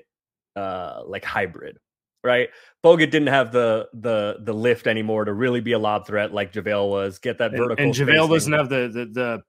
uh 0.56 1.02
like 1.06 1.24
hybrid, 1.24 1.78
right? 2.24 2.50
Bogut 2.84 3.12
didn't 3.12 3.28
have 3.28 3.52
the 3.52 3.88
the 3.93 4.38
the 4.41 4.54
lift 4.54 4.88
anymore 4.88 5.26
to 5.26 5.34
really 5.34 5.62
be 5.62 5.74
a 5.74 5.80
lob 5.80 6.08
threat 6.08 6.34
like 6.34 6.54
JaVale 6.54 6.89
was. 6.89 7.19
Get 7.19 7.38
that 7.39 7.52
vertical. 7.52 7.72
And, 7.72 7.80
and 7.80 7.93
JaVale 7.93 8.30
doesn't 8.30 8.54
have 8.54 8.69
the, 8.69 8.89
the 8.93 9.06
the 9.06 9.43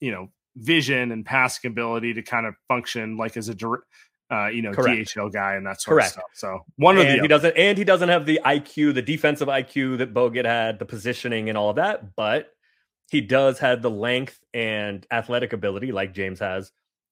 you 0.00 0.12
know 0.12 0.28
vision 0.56 1.12
and 1.12 1.24
passing 1.24 1.70
ability 1.70 2.14
to 2.14 2.22
kind 2.22 2.46
of 2.46 2.54
function 2.68 3.16
like 3.16 3.36
as 3.36 3.48
a 3.48 3.54
uh, 4.30 4.46
you 4.46 4.62
know, 4.62 4.72
Correct. 4.72 5.12
DHL 5.12 5.32
guy 5.32 5.54
and 5.56 5.66
that 5.66 5.80
sort 5.80 5.96
Correct. 5.96 6.10
of 6.10 6.12
stuff. 6.12 6.30
So 6.34 6.60
one 6.76 6.96
of 6.96 7.04
the 7.04 7.12
he 7.12 7.18
other. 7.18 7.28
doesn't, 7.28 7.56
and 7.56 7.76
he 7.76 7.84
doesn't 7.84 8.08
have 8.08 8.26
the 8.26 8.40
IQ, 8.44 8.94
the 8.94 9.02
defensive 9.02 9.48
IQ 9.48 9.98
that 9.98 10.14
Bogut 10.14 10.44
had, 10.44 10.78
the 10.78 10.84
positioning 10.84 11.48
and 11.48 11.58
all 11.58 11.70
of 11.70 11.76
that. 11.76 12.14
But 12.14 12.50
he 13.10 13.20
does 13.20 13.58
have 13.58 13.82
the 13.82 13.90
length 13.90 14.38
and 14.54 15.04
athletic 15.10 15.52
ability, 15.52 15.90
like 15.90 16.14
James 16.14 16.38
has, 16.38 16.70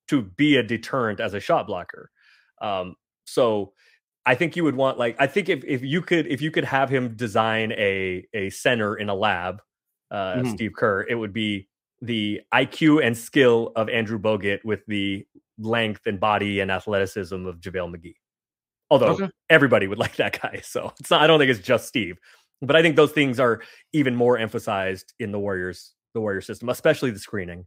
to 0.09 0.23
be 0.23 0.57
a 0.57 0.63
deterrent 0.63 1.21
as 1.21 1.35
a 1.35 1.41
shot 1.41 1.67
blocker. 1.67 2.11
Um, 2.61 2.97
so 3.25 3.73
I 4.27 4.35
think 4.35 4.57
you 4.57 4.65
would 4.65 4.77
want 4.77 4.99
like 4.99 5.17
I 5.19 5.27
think 5.27 5.49
if 5.49 5.65
if 5.65 5.83
you 5.83 6.03
could 6.03 6.27
if 6.27 6.43
you 6.43 6.51
could 6.51 6.65
have 6.65 6.91
him 6.91 7.17
design 7.17 7.73
a 7.73 8.27
a 8.35 8.51
center 8.51 8.95
in 8.95 9.09
a 9.09 9.15
lab, 9.15 9.63
uh, 10.11 10.35
mm-hmm. 10.35 10.51
Steve 10.51 10.73
Kerr, 10.77 11.07
it 11.09 11.15
would 11.15 11.33
be 11.33 11.69
the 12.03 12.43
IQ 12.53 13.05
and 13.05 13.17
skill 13.17 13.73
of 13.75 13.89
Andrew 13.89 14.19
Bogut 14.19 14.65
with 14.65 14.85
the 14.87 15.27
length 15.59 16.07
and 16.07 16.21
body 16.21 16.61
and 16.61 16.71
athleticism 16.71 17.47
of 17.47 17.61
JaVale 17.61 17.95
McGee. 17.95 18.17
Although 18.91 19.15
okay. 19.15 19.31
everybody 19.51 19.87
would 19.87 19.99
like 20.05 20.17
that 20.17 20.41
guy. 20.41 20.61
So 20.63 20.93
it's 21.01 21.11
not 21.11 21.23
I 21.23 21.27
don't 21.27 21.39
think 21.39 21.51
it's 21.51 21.61
just 21.61 21.89
Steve. 21.89 22.19
But 22.61 22.77
I 22.77 22.83
think 22.83 22.97
those 22.97 23.13
things 23.13 23.39
are 23.39 23.63
even 23.93 24.17
more 24.17 24.37
emphasized 24.37 25.15
in 25.21 25.31
the 25.31 25.39
Warriors, 25.39 25.95
the 26.13 26.21
Warrior 26.21 26.41
system, 26.41 26.69
especially 26.69 27.13
the 27.13 27.19
screening. 27.19 27.67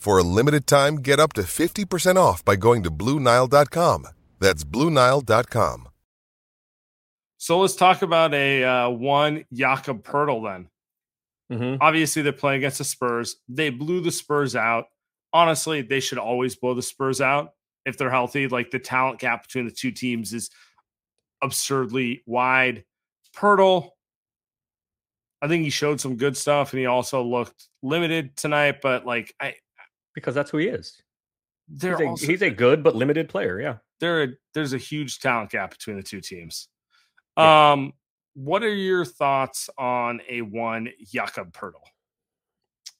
For 0.00 0.16
a 0.16 0.22
limited 0.22 0.66
time, 0.66 0.96
get 0.96 1.20
up 1.20 1.34
to 1.34 1.42
50% 1.42 2.16
off 2.16 2.42
by 2.42 2.56
going 2.56 2.82
to 2.84 2.90
BlueNile.com. 2.90 4.06
That's 4.38 4.64
BlueNile.com. 4.64 5.88
So 7.36 7.60
let's 7.60 7.76
talk 7.76 8.00
about 8.00 8.32
a 8.32 8.64
uh, 8.64 8.88
one 8.88 9.44
Jakob 9.52 10.02
Poeltl 10.02 10.42
then. 11.50 11.58
Mm-hmm. 11.58 11.82
Obviously, 11.82 12.22
they're 12.22 12.32
playing 12.32 12.58
against 12.58 12.78
the 12.78 12.84
Spurs. 12.84 13.36
They 13.46 13.68
blew 13.68 14.00
the 14.00 14.10
Spurs 14.10 14.56
out. 14.56 14.86
Honestly, 15.34 15.82
they 15.82 16.00
should 16.00 16.18
always 16.18 16.56
blow 16.56 16.72
the 16.72 16.80
Spurs 16.80 17.20
out 17.20 17.52
if 17.84 17.98
they're 17.98 18.10
healthy. 18.10 18.48
Like 18.48 18.70
the 18.70 18.78
talent 18.78 19.20
gap 19.20 19.42
between 19.42 19.66
the 19.66 19.70
two 19.70 19.90
teams 19.90 20.32
is 20.32 20.48
absurdly 21.42 22.22
wide. 22.24 22.84
Poeltl, 23.36 23.90
I 25.42 25.48
think 25.48 25.64
he 25.64 25.70
showed 25.70 26.00
some 26.00 26.16
good 26.16 26.38
stuff, 26.38 26.72
and 26.72 26.80
he 26.80 26.86
also 26.86 27.22
looked 27.22 27.68
limited 27.82 28.34
tonight. 28.36 28.80
But 28.80 29.04
like, 29.04 29.34
I 29.38 29.56
because 30.14 30.34
that's 30.34 30.50
who 30.50 30.58
he 30.58 30.68
is. 30.68 31.02
He's 31.72 31.84
a, 31.84 32.04
also, 32.04 32.26
he's 32.26 32.42
a, 32.42 32.50
good 32.50 32.82
but 32.82 32.96
limited 32.96 33.28
player. 33.28 33.60
Yeah, 33.60 33.76
there 34.00 34.38
there's 34.54 34.72
a 34.72 34.78
huge 34.78 35.20
talent 35.20 35.50
gap 35.50 35.70
between 35.70 35.96
the 35.96 36.02
two 36.02 36.20
teams. 36.20 36.68
Yeah. 37.36 37.72
Um, 37.72 37.92
what 38.34 38.62
are 38.62 38.74
your 38.74 39.04
thoughts 39.04 39.70
on 39.78 40.20
a 40.28 40.42
one 40.42 40.88
Jakob 41.04 41.52
Poeltl? 41.52 41.82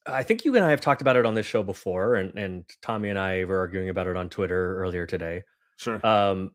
I 0.06 0.22
think 0.22 0.44
you 0.44 0.54
and 0.56 0.64
I 0.64 0.70
have 0.70 0.80
talked 0.80 1.02
about 1.02 1.16
it 1.16 1.26
on 1.26 1.34
this 1.34 1.46
show 1.46 1.62
before, 1.62 2.14
and 2.16 2.36
and 2.38 2.64
Tommy 2.82 3.10
and 3.10 3.18
I 3.18 3.44
were 3.44 3.58
arguing 3.58 3.88
about 3.88 4.06
it 4.06 4.16
on 4.16 4.28
Twitter 4.28 4.78
earlier 4.78 5.06
today. 5.06 5.42
Sure. 5.76 6.04
Um, 6.06 6.52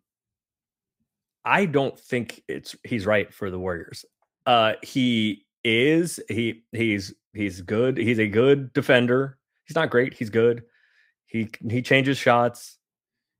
I 1.44 1.66
don't 1.66 2.00
think 2.00 2.42
it's 2.48 2.76
he's 2.84 3.06
right 3.06 3.34
for 3.34 3.52
the 3.52 3.60
Warriors. 3.60 4.06
Uh, 4.46 4.74
he 4.82 5.46
is 5.64 6.20
he 6.30 6.64
he's 6.72 7.14
he's 7.34 7.62
good. 7.62 7.98
He's 7.98 8.20
a 8.20 8.28
good 8.28 8.74
defender. 8.74 9.38
He's 9.66 9.76
not 9.76 9.90
great. 9.90 10.14
He's 10.14 10.30
good. 10.30 10.64
He 11.28 11.50
he 11.70 11.82
changes 11.82 12.18
shots. 12.18 12.78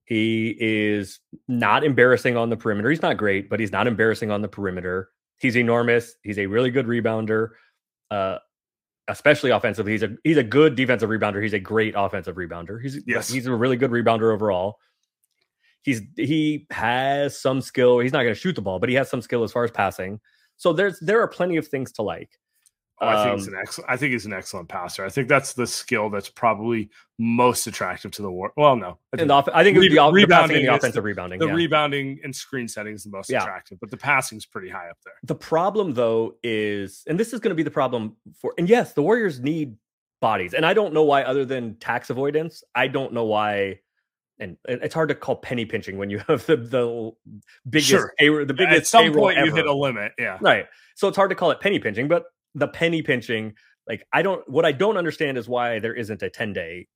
He 0.06 0.56
is 0.60 1.20
not 1.48 1.84
embarrassing 1.84 2.38
on 2.38 2.50
the 2.50 2.58
perimeter. 2.58 2.90
He's 2.90 3.02
not 3.02 3.18
great, 3.18 3.50
but 3.50 3.60
he's 3.60 3.72
not 3.72 3.88
embarrassing 3.88 4.32
on 4.32 4.42
the 4.42 4.48
perimeter. 4.48 5.10
He's 5.38 5.58
enormous. 5.58 6.16
He's 6.24 6.38
a 6.38 6.46
really 6.46 6.70
good 6.70 6.86
rebounder. 6.86 7.50
Uh, 8.12 8.38
especially 9.08 9.52
offensively. 9.52 9.92
He's 9.94 10.04
a 10.04 10.16
he's 10.24 10.38
a 10.38 10.44
good 10.44 10.76
defensive 10.76 11.10
rebounder. 11.10 11.42
He's 11.42 11.54
a 11.54 11.60
great 11.60 11.94
offensive 11.96 12.36
rebounder. 12.36 12.82
He's 12.82 13.00
yes. 13.06 13.30
he's 13.30 13.46
a 13.46 13.54
really 13.54 13.78
good 13.78 13.92
rebounder 13.92 14.34
overall. 14.34 14.78
He's 15.84 16.02
he 16.16 16.66
has 16.72 17.40
some 17.40 17.62
skill. 17.62 18.00
He's 18.00 18.14
not 18.14 18.24
going 18.24 18.34
to 18.34 18.40
shoot 18.40 18.56
the 18.56 18.62
ball, 18.62 18.80
but 18.80 18.90
he 18.90 18.96
has 18.96 19.10
some 19.10 19.22
skill 19.22 19.44
as 19.44 19.52
far 19.52 19.64
as 19.64 19.72
passing. 19.72 20.20
So 20.58 20.74
there's 20.74 21.00
there 21.00 21.22
are 21.22 21.28
plenty 21.28 21.58
of 21.58 21.68
things 21.68 21.92
to 21.94 22.02
like. 22.02 22.40
Oh, 23.02 23.08
I 23.08 23.24
think 23.26 23.40
he's 23.40 23.48
um, 23.50 23.54
an 23.54 23.60
excellent. 23.60 23.90
I 23.90 23.98
think 23.98 24.14
he's 24.14 24.26
an 24.26 24.32
excellent 24.32 24.70
passer. 24.70 25.04
I 25.04 25.10
think 25.10 25.28
that's 25.28 25.52
the 25.52 25.68
skill 25.68 26.10
that's 26.10 26.30
probably 26.30 26.90
most 27.20 27.68
attractive 27.68 28.12
to 28.12 28.22
the 28.22 28.32
war. 28.32 28.54
Well, 28.56 28.78
no, 28.78 29.00
I 29.14 29.18
think, 29.18 29.30
off, 29.30 29.50
I 29.54 29.66
think 29.66 29.78
re- 29.78 29.90
the, 29.90 30.12
rebounding, 30.12 30.62
the, 30.62 30.68
the 30.68 30.76
offensive 30.76 30.94
the, 30.94 31.02
rebounding, 31.02 31.40
the 31.40 31.48
yeah. 31.48 31.54
rebounding 31.54 32.20
and 32.24 32.34
screen 32.34 32.70
setting 32.70 32.94
is 32.94 33.04
the 33.04 33.10
most 33.10 33.30
yeah. 33.30 33.42
attractive, 33.42 33.80
but 33.82 33.92
the 33.92 33.98
passing 33.98 34.38
is 34.38 34.46
pretty 34.46 34.70
high 34.70 34.90
up 34.90 34.98
there. 35.04 35.14
The 35.24 35.36
problem, 35.36 35.94
though, 35.94 36.36
is, 36.42 37.04
and 37.08 37.20
this 37.20 37.34
is 37.34 37.42
going 37.42 37.50
to 37.50 37.56
be 37.56 37.64
the 37.64 37.72
problem 37.72 38.16
for, 38.40 38.54
and 38.58 38.70
yes, 38.70 38.94
the 38.94 39.02
Warriors 39.02 39.42
need 39.42 39.76
bodies, 40.22 40.54
and 40.54 40.66
I 40.66 40.74
don't 40.74 40.94
know 40.94 41.04
why, 41.04 41.24
other 41.24 41.44
than 41.44 41.76
tax 41.76 42.10
avoidance, 42.10 42.64
I 42.76 42.88
don't 42.88 43.12
know 43.12 43.26
why. 43.26 43.80
And 44.38 44.58
it's 44.68 44.94
hard 44.94 45.08
to 45.10 45.16
call 45.16 45.38
penny 45.38 45.66
pinching 45.66 45.98
when 45.98 46.10
you 46.10 46.18
have 46.28 46.46
the 46.46 46.58
the 46.58 47.12
biggest 47.70 47.90
sure. 47.90 48.14
the 48.20 48.54
biggest 48.54 48.78
at 48.78 48.88
some 48.88 49.14
point 49.14 49.38
ever. 49.38 49.48
you 49.48 49.54
hit 49.54 49.66
a 49.66 49.74
limit, 49.74 50.14
yeah, 50.18 50.38
right. 50.42 50.66
So 50.96 51.10
it's 51.10 51.16
hard 51.18 51.30
to 51.30 51.36
call 51.36 51.52
it 51.52 51.60
penny 51.60 51.80
pinching, 51.80 52.10
but 52.10 52.26
the 52.56 52.68
penny 52.68 53.02
pinching 53.02 53.54
like 53.88 54.04
i 54.12 54.22
don't 54.22 54.48
what 54.50 54.66
i 54.66 54.72
don't 54.72 54.98
understand 54.98 55.38
is 55.38 55.48
why 55.48 55.80
there 55.80 55.94
isn't 55.94 56.24
a 56.24 56.30
10 56.30 56.54
day 56.54 56.88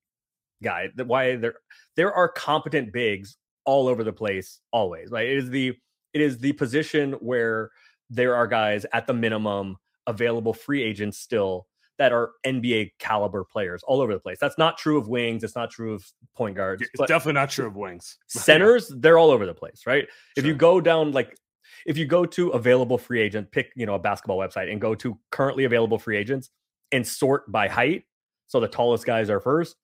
guy 0.62 0.88
that 0.96 1.06
why 1.06 1.36
there 1.36 1.54
there 1.96 2.12
are 2.12 2.28
competent 2.28 2.92
bigs 2.92 3.36
all 3.64 3.86
over 3.88 4.02
the 4.02 4.12
place 4.12 4.60
always 4.72 5.10
right 5.10 5.28
it 5.28 5.36
is 5.36 5.50
the 5.50 5.72
it 6.12 6.20
is 6.20 6.38
the 6.38 6.52
position 6.54 7.12
where 7.14 7.70
there 8.08 8.34
are 8.34 8.46
guys 8.46 8.84
at 8.92 9.06
the 9.06 9.14
minimum 9.14 9.76
available 10.06 10.52
free 10.52 10.82
agents 10.82 11.18
still 11.18 11.66
that 12.00 12.12
are 12.12 12.30
NBA 12.46 12.92
caliber 12.98 13.44
players 13.44 13.82
all 13.82 14.00
over 14.00 14.14
the 14.14 14.18
place. 14.18 14.38
That's 14.40 14.56
not 14.56 14.78
true 14.78 14.96
of 14.96 15.08
wings. 15.08 15.44
It's 15.44 15.54
not 15.54 15.70
true 15.70 15.92
of 15.92 16.02
point 16.34 16.56
guards. 16.56 16.82
It's 16.82 17.06
definitely 17.06 17.34
not 17.34 17.50
true 17.50 17.66
of 17.66 17.76
wings. 17.76 18.16
centers, 18.26 18.88
they're 18.88 19.18
all 19.18 19.30
over 19.30 19.44
the 19.44 19.52
place, 19.52 19.82
right? 19.86 20.04
Sure. 20.04 20.10
If 20.36 20.46
you 20.46 20.54
go 20.54 20.80
down 20.80 21.12
like 21.12 21.36
if 21.86 21.96
you 21.96 22.06
go 22.06 22.24
to 22.26 22.50
available 22.50 22.98
free 22.98 23.20
agent, 23.20 23.50
pick, 23.50 23.72
you 23.76 23.86
know, 23.86 23.94
a 23.94 23.98
basketball 23.98 24.38
website 24.38 24.70
and 24.70 24.80
go 24.80 24.94
to 24.96 25.18
currently 25.30 25.64
available 25.64 25.98
free 25.98 26.16
agents 26.16 26.50
and 26.92 27.06
sort 27.06 27.50
by 27.50 27.68
height. 27.68 28.04
So 28.48 28.60
the 28.60 28.68
tallest 28.68 29.06
guys 29.06 29.30
are 29.30 29.40
first. 29.40 29.76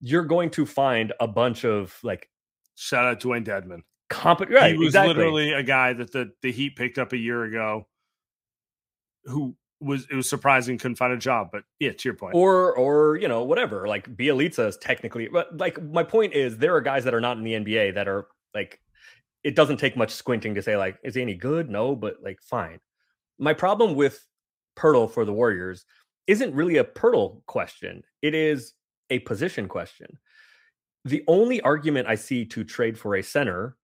You're 0.00 0.24
going 0.24 0.50
to 0.50 0.66
find 0.66 1.12
a 1.20 1.26
bunch 1.26 1.64
of 1.64 1.96
like 2.02 2.28
shout 2.76 3.04
out 3.04 3.20
Dewayne 3.20 3.44
Dedmon. 3.44 3.82
Competent, 4.10 4.56
right? 4.56 4.72
He 4.72 4.78
was 4.78 4.88
exactly. 4.88 5.14
literally 5.14 5.52
a 5.52 5.62
guy 5.62 5.92
that 5.94 6.12
the, 6.12 6.30
the 6.42 6.52
Heat 6.52 6.76
picked 6.76 6.98
up 6.98 7.12
a 7.12 7.16
year 7.16 7.44
ago 7.44 7.86
who 9.24 9.56
was 9.80 10.06
it 10.10 10.14
was 10.14 10.28
surprising 10.28 10.78
couldn't 10.78 10.96
find 10.96 11.12
a 11.12 11.18
job. 11.18 11.48
But 11.52 11.64
yeah, 11.78 11.92
to 11.92 12.08
your 12.08 12.14
point. 12.14 12.34
Or 12.34 12.76
or 12.76 13.16
you 13.16 13.28
know 13.28 13.44
whatever. 13.44 13.86
Like 13.86 14.14
Bjelica 14.16 14.68
is 14.68 14.76
technically, 14.76 15.28
but 15.28 15.56
like 15.56 15.82
my 15.82 16.02
point 16.02 16.34
is 16.34 16.58
there 16.58 16.74
are 16.74 16.80
guys 16.80 17.04
that 17.04 17.14
are 17.14 17.20
not 17.20 17.36
in 17.36 17.44
the 17.44 17.52
NBA 17.52 17.94
that 17.94 18.08
are 18.08 18.26
like 18.54 18.80
it 19.44 19.54
doesn't 19.54 19.76
take 19.76 19.96
much 19.96 20.10
squinting 20.10 20.54
to 20.54 20.62
say 20.62 20.76
like 20.76 20.98
is 21.04 21.14
he 21.14 21.22
any 21.22 21.34
good? 21.34 21.70
No, 21.70 21.94
but 21.94 22.16
like 22.22 22.40
fine. 22.42 22.80
My 23.38 23.52
problem 23.52 23.94
with 23.94 24.26
Poeltl 24.76 25.10
for 25.10 25.24
the 25.24 25.32
Warriors 25.32 25.84
isn't 26.26 26.54
really 26.54 26.78
a 26.78 26.84
Poeltl 26.84 27.44
question. 27.46 28.02
It 28.22 28.34
is 28.34 28.72
a 29.10 29.18
position 29.20 29.68
question. 29.68 30.18
The 31.04 31.22
only 31.28 31.60
argument 31.60 32.08
I 32.08 32.14
see 32.14 32.46
to 32.46 32.64
trade 32.64 32.98
for 32.98 33.16
a 33.16 33.22
center 33.22 33.76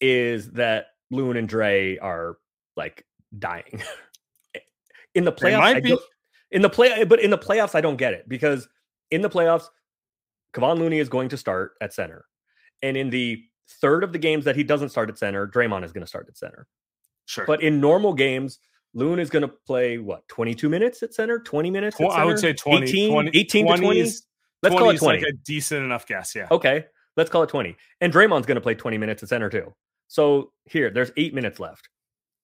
is 0.00 0.52
that 0.52 0.86
Loon 1.10 1.36
and 1.36 1.48
Dre 1.48 1.98
are 1.98 2.38
like 2.76 3.04
dying. 3.38 3.82
Eh, 4.54 4.58
in 5.14 5.24
the 5.24 5.32
playoffs, 5.32 5.98
in 6.50 6.62
the 6.62 6.70
play, 6.70 7.04
but 7.04 7.20
in 7.20 7.30
the 7.30 7.38
playoffs, 7.38 7.76
I 7.76 7.80
don't 7.80 7.96
get 7.96 8.14
it 8.14 8.28
because 8.28 8.68
in 9.12 9.22
the 9.22 9.30
playoffs, 9.30 9.66
Kevon 10.54 10.78
Looney 10.78 10.98
is 10.98 11.08
going 11.08 11.28
to 11.28 11.36
start 11.36 11.74
at 11.80 11.92
center, 11.92 12.24
and 12.82 12.96
in 12.96 13.10
the 13.10 13.44
third 13.80 14.04
of 14.04 14.12
the 14.12 14.18
games 14.18 14.44
that 14.44 14.56
he 14.56 14.64
doesn't 14.64 14.88
start 14.90 15.08
at 15.08 15.18
center, 15.18 15.46
Draymond 15.46 15.84
is 15.84 15.92
going 15.92 16.02
to 16.02 16.08
start 16.08 16.26
at 16.28 16.36
center. 16.36 16.66
Sure. 17.26 17.44
But 17.46 17.62
in 17.62 17.80
normal 17.80 18.12
games, 18.12 18.58
Loon 18.94 19.18
is 19.20 19.30
going 19.30 19.42
to 19.42 19.48
play 19.48 19.98
what 19.98 20.26
22 20.28 20.68
minutes 20.68 21.02
at 21.02 21.14
center, 21.14 21.38
20 21.38 21.70
minutes. 21.70 21.96
I 22.00 22.24
would 22.24 22.38
say 22.38 22.52
20, 22.52 22.88
18, 22.88 23.12
20 23.12 23.30
18 23.38 23.66
to 23.66 23.76
20. 23.76 24.00
is- 24.00 24.22
Let's 24.62 24.74
20 24.74 24.84
call 24.84 24.90
it 24.94 24.98
20. 24.98 25.18
like 25.20 25.26
a 25.28 25.32
decent 25.46 25.84
enough 25.84 26.06
guess. 26.06 26.34
Yeah. 26.34 26.46
Okay, 26.50 26.84
let's 27.16 27.30
call 27.30 27.42
it 27.42 27.48
20. 27.48 27.74
And 28.02 28.12
Draymond's 28.12 28.44
going 28.44 28.56
to 28.56 28.60
play 28.60 28.74
20 28.74 28.98
minutes 28.98 29.22
at 29.22 29.30
center 29.30 29.48
too. 29.48 29.72
So 30.08 30.52
here, 30.66 30.90
there's 30.90 31.12
eight 31.16 31.32
minutes 31.32 31.58
left. 31.58 31.88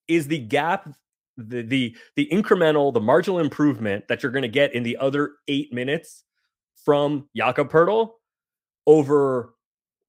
Is 0.08 0.26
the 0.28 0.38
gap 0.38 0.88
the 1.36 1.60
the 1.62 1.96
the 2.14 2.26
incremental, 2.32 2.94
the 2.94 3.00
marginal 3.00 3.38
improvement 3.38 4.08
that 4.08 4.22
you're 4.22 4.32
going 4.32 4.42
to 4.42 4.48
get 4.48 4.74
in 4.74 4.82
the 4.82 4.96
other 4.96 5.32
eight 5.48 5.72
minutes 5.74 6.24
from 6.84 7.28
Jakob 7.36 7.70
Poeltl 7.70 8.12
over 8.86 9.52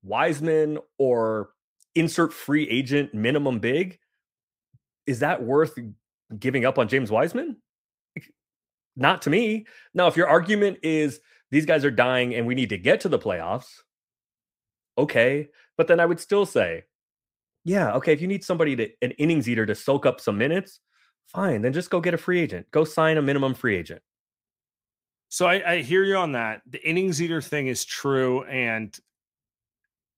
Wiseman 0.03 0.79
or 0.97 1.49
insert 1.95 2.33
free 2.33 2.67
agent 2.69 3.13
minimum 3.13 3.59
big? 3.59 3.99
Is 5.05 5.19
that 5.19 5.43
worth 5.43 5.77
giving 6.37 6.65
up 6.65 6.77
on 6.77 6.87
James 6.87 7.11
Wiseman? 7.11 7.57
Not 8.95 9.21
to 9.23 9.29
me. 9.29 9.65
Now, 9.93 10.07
if 10.07 10.17
your 10.17 10.27
argument 10.27 10.79
is 10.83 11.19
these 11.51 11.65
guys 11.65 11.85
are 11.85 11.91
dying 11.91 12.35
and 12.35 12.45
we 12.45 12.55
need 12.55 12.69
to 12.69 12.77
get 12.77 13.01
to 13.01 13.09
the 13.09 13.19
playoffs, 13.19 13.81
okay. 14.97 15.49
But 15.77 15.87
then 15.87 15.99
I 15.99 16.05
would 16.05 16.19
still 16.19 16.45
say, 16.45 16.83
yeah, 17.63 17.93
okay, 17.93 18.13
if 18.13 18.21
you 18.21 18.27
need 18.27 18.43
somebody 18.43 18.75
to 18.75 18.89
an 19.01 19.11
innings 19.11 19.49
eater 19.49 19.65
to 19.65 19.75
soak 19.75 20.05
up 20.05 20.21
some 20.21 20.37
minutes, 20.37 20.79
fine, 21.27 21.61
then 21.61 21.73
just 21.73 21.89
go 21.89 21.99
get 21.99 22.13
a 22.13 22.17
free 22.17 22.39
agent. 22.39 22.65
Go 22.71 22.83
sign 22.83 23.17
a 23.17 23.21
minimum 23.21 23.53
free 23.53 23.75
agent. 23.75 24.01
So 25.29 25.45
I, 25.45 25.73
I 25.73 25.81
hear 25.81 26.03
you 26.03 26.15
on 26.15 26.31
that. 26.33 26.61
The 26.69 26.81
innings 26.87 27.21
eater 27.21 27.41
thing 27.41 27.67
is 27.67 27.83
true. 27.83 28.43
And 28.45 28.97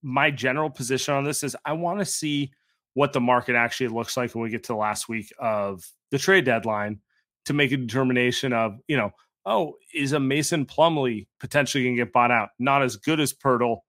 my 0.02 0.32
general 0.32 0.70
position 0.70 1.14
on 1.14 1.24
this 1.24 1.44
is 1.44 1.56
I 1.66 1.74
want 1.74 2.00
to 2.00 2.06
see 2.06 2.52
what 2.94 3.14
the 3.14 3.22
market 3.22 3.56
actually 3.56 3.88
looks 3.90 4.18
like 4.18 4.34
when 4.34 4.44
we 4.44 4.50
get 4.50 4.64
to 4.64 4.74
the 4.74 4.78
last 4.78 5.08
week 5.10 5.32
of 5.40 5.84
the 6.12 6.18
trade 6.18 6.46
deadline 6.46 7.00
to 7.46 7.54
make 7.54 7.72
a 7.72 7.78
determination 7.78 8.54
of, 8.54 8.78
you 8.88 8.98
know, 8.98 9.12
oh, 9.46 9.76
is 9.94 10.14
a 10.14 10.20
Mason 10.20 10.66
Plumlee 10.66 11.28
potentially 11.40 11.84
going 11.84 11.96
to 11.96 12.04
get 12.04 12.14
bought 12.14 12.32
out? 12.32 12.50
Not 12.60 12.84
as 12.84 12.96
good 12.98 13.20
as 13.20 13.34
Poeltl, 13.34 13.80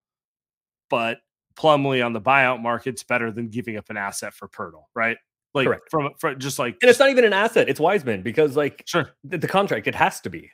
but 0.88 1.18
Plumlee 1.56 2.04
on 2.04 2.12
the 2.12 2.20
buyout 2.20 2.60
market's 2.60 3.02
better 3.02 3.30
than 3.30 3.48
giving 3.48 3.76
up 3.76 3.90
an 3.90 3.96
asset 3.96 4.32
for 4.32 4.48
Poeltl, 4.48 4.84
right? 4.94 5.16
Like 5.52 5.66
Correct. 5.66 5.90
from, 5.90 6.10
from 6.18 6.38
just 6.38 6.58
like 6.58 6.76
And 6.80 6.88
it's 6.88 7.00
not 7.00 7.10
even 7.10 7.24
an 7.24 7.32
asset, 7.32 7.68
it's 7.68 7.80
Wiseman 7.80 8.22
because 8.22 8.56
like 8.56 8.84
sure. 8.86 9.10
the, 9.24 9.38
the 9.38 9.48
contract, 9.48 9.88
it 9.88 9.94
has 9.94 10.20
to 10.20 10.30
be. 10.30 10.50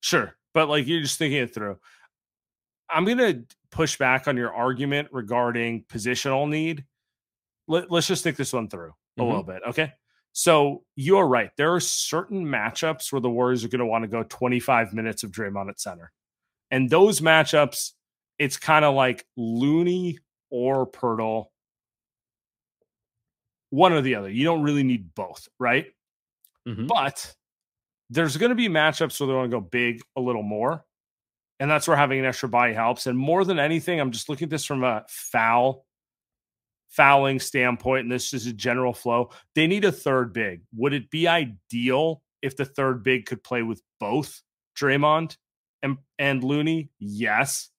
Sure. 0.00 0.34
But 0.52 0.68
like 0.68 0.86
you're 0.86 1.02
just 1.02 1.18
thinking 1.18 1.40
it 1.40 1.54
through. 1.54 1.78
I'm 2.92 3.04
going 3.04 3.18
to 3.18 3.44
push 3.70 3.96
back 3.98 4.26
on 4.28 4.36
your 4.36 4.52
argument 4.52 5.08
regarding 5.12 5.84
positional 5.84 6.48
need. 6.48 6.84
Let, 7.68 7.90
us 7.92 8.06
just 8.08 8.24
think 8.24 8.36
this 8.36 8.52
one 8.52 8.68
through 8.68 8.92
a 9.18 9.20
Mhm. 9.22 9.26
little 9.26 9.42
bit. 9.42 9.62
Okay. 9.68 9.92
So 10.32 10.84
you're 10.96 11.26
right. 11.26 11.50
There 11.56 11.74
are 11.74 11.80
certain 11.80 12.44
matchups 12.44 13.12
where 13.12 13.20
the 13.20 13.30
Warriors 13.30 13.64
are 13.64 13.68
going 13.68 13.80
to 13.80 13.86
want 13.86 14.02
to 14.02 14.08
go 14.08 14.22
25 14.24 14.92
minutes 14.92 15.22
of 15.24 15.30
Draymond 15.32 15.68
at 15.70 15.80
center. 15.80 16.12
And 16.70 16.88
those 16.88 17.20
matchups, 17.20 17.92
it's 18.38 18.56
kind 18.56 18.84
of 18.84 18.94
like 18.94 19.26
Looney 19.36 20.18
or 20.50 20.86
Poeltl, 20.90 21.46
one 23.70 23.92
or 23.92 24.00
the 24.00 24.14
other. 24.16 24.28
You 24.30 24.44
don't 24.44 24.62
really 24.62 24.82
need 24.82 25.14
both, 25.14 25.48
right? 25.58 25.86
Mhm. 26.66 26.88
But 26.88 27.34
there's 28.08 28.36
going 28.36 28.50
to 28.50 28.56
be 28.56 28.68
matchups 28.68 29.18
where 29.20 29.26
they 29.28 29.34
want 29.34 29.50
to 29.50 29.56
go 29.56 29.60
big 29.60 30.02
a 30.16 30.20
little 30.20 30.42
more. 30.42 30.84
And 31.60 31.70
that's 31.70 31.86
where 31.86 31.96
having 31.96 32.18
an 32.18 32.24
extra 32.24 32.48
body 32.48 32.72
helps. 32.72 33.06
And 33.06 33.16
more 33.16 33.44
than 33.44 33.58
anything, 33.58 34.00
I'm 34.00 34.10
just 34.10 34.28
looking 34.28 34.46
at 34.46 34.50
this 34.50 34.64
from 34.64 34.82
a 34.82 35.04
foul 35.08 35.84
fouling 36.88 37.38
standpoint, 37.38 38.02
and 38.02 38.12
this 38.12 38.34
is 38.34 38.46
a 38.46 38.52
general 38.52 38.92
flow. 38.92 39.30
They 39.54 39.66
need 39.66 39.84
a 39.84 39.92
third 39.92 40.32
big. 40.32 40.62
Would 40.76 40.92
it 40.92 41.10
be 41.10 41.28
ideal 41.28 42.22
if 42.42 42.56
the 42.56 42.64
third 42.64 43.02
big 43.02 43.26
could 43.26 43.44
play 43.44 43.62
with 43.62 43.80
both 44.00 44.42
Draymond 44.76 45.36
and, 45.82 45.98
and 46.18 46.42
Looney? 46.42 46.90
Yes. 46.98 47.70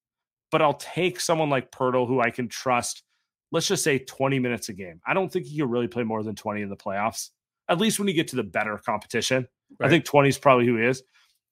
But 0.49 0.61
I'll 0.61 0.75
take 0.75 1.19
someone 1.19 1.49
like 1.49 1.71
Poeltl 1.71 2.07
who 2.07 2.21
I 2.21 2.29
can 2.29 2.47
trust, 2.47 3.03
let's 3.51 3.67
just 3.67 3.83
say 3.83 3.99
20 3.99 4.39
minutes 4.39 4.69
a 4.69 4.73
game. 4.73 5.01
I 5.05 5.13
don't 5.13 5.31
think 5.31 5.45
he 5.45 5.57
can 5.57 5.69
really 5.69 5.87
play 5.87 6.03
more 6.03 6.23
than 6.23 6.35
20 6.35 6.61
in 6.61 6.69
the 6.69 6.77
playoffs, 6.77 7.29
at 7.67 7.79
least 7.79 7.99
when 7.99 8.07
you 8.07 8.13
get 8.13 8.29
to 8.29 8.35
the 8.35 8.43
better 8.43 8.77
competition. 8.77 9.47
I 9.81 9.89
think 9.89 10.05
20 10.05 10.29
is 10.29 10.37
probably 10.37 10.65
who 10.65 10.77
he 10.77 10.85
is. 10.85 11.03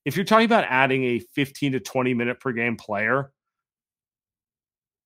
If 0.04 0.16
you're 0.16 0.24
talking 0.24 0.46
about 0.46 0.64
adding 0.68 1.04
a 1.04 1.18
15 1.18 1.72
to 1.72 1.80
20 1.80 2.14
minute 2.14 2.40
per 2.40 2.52
game 2.52 2.76
player, 2.76 3.32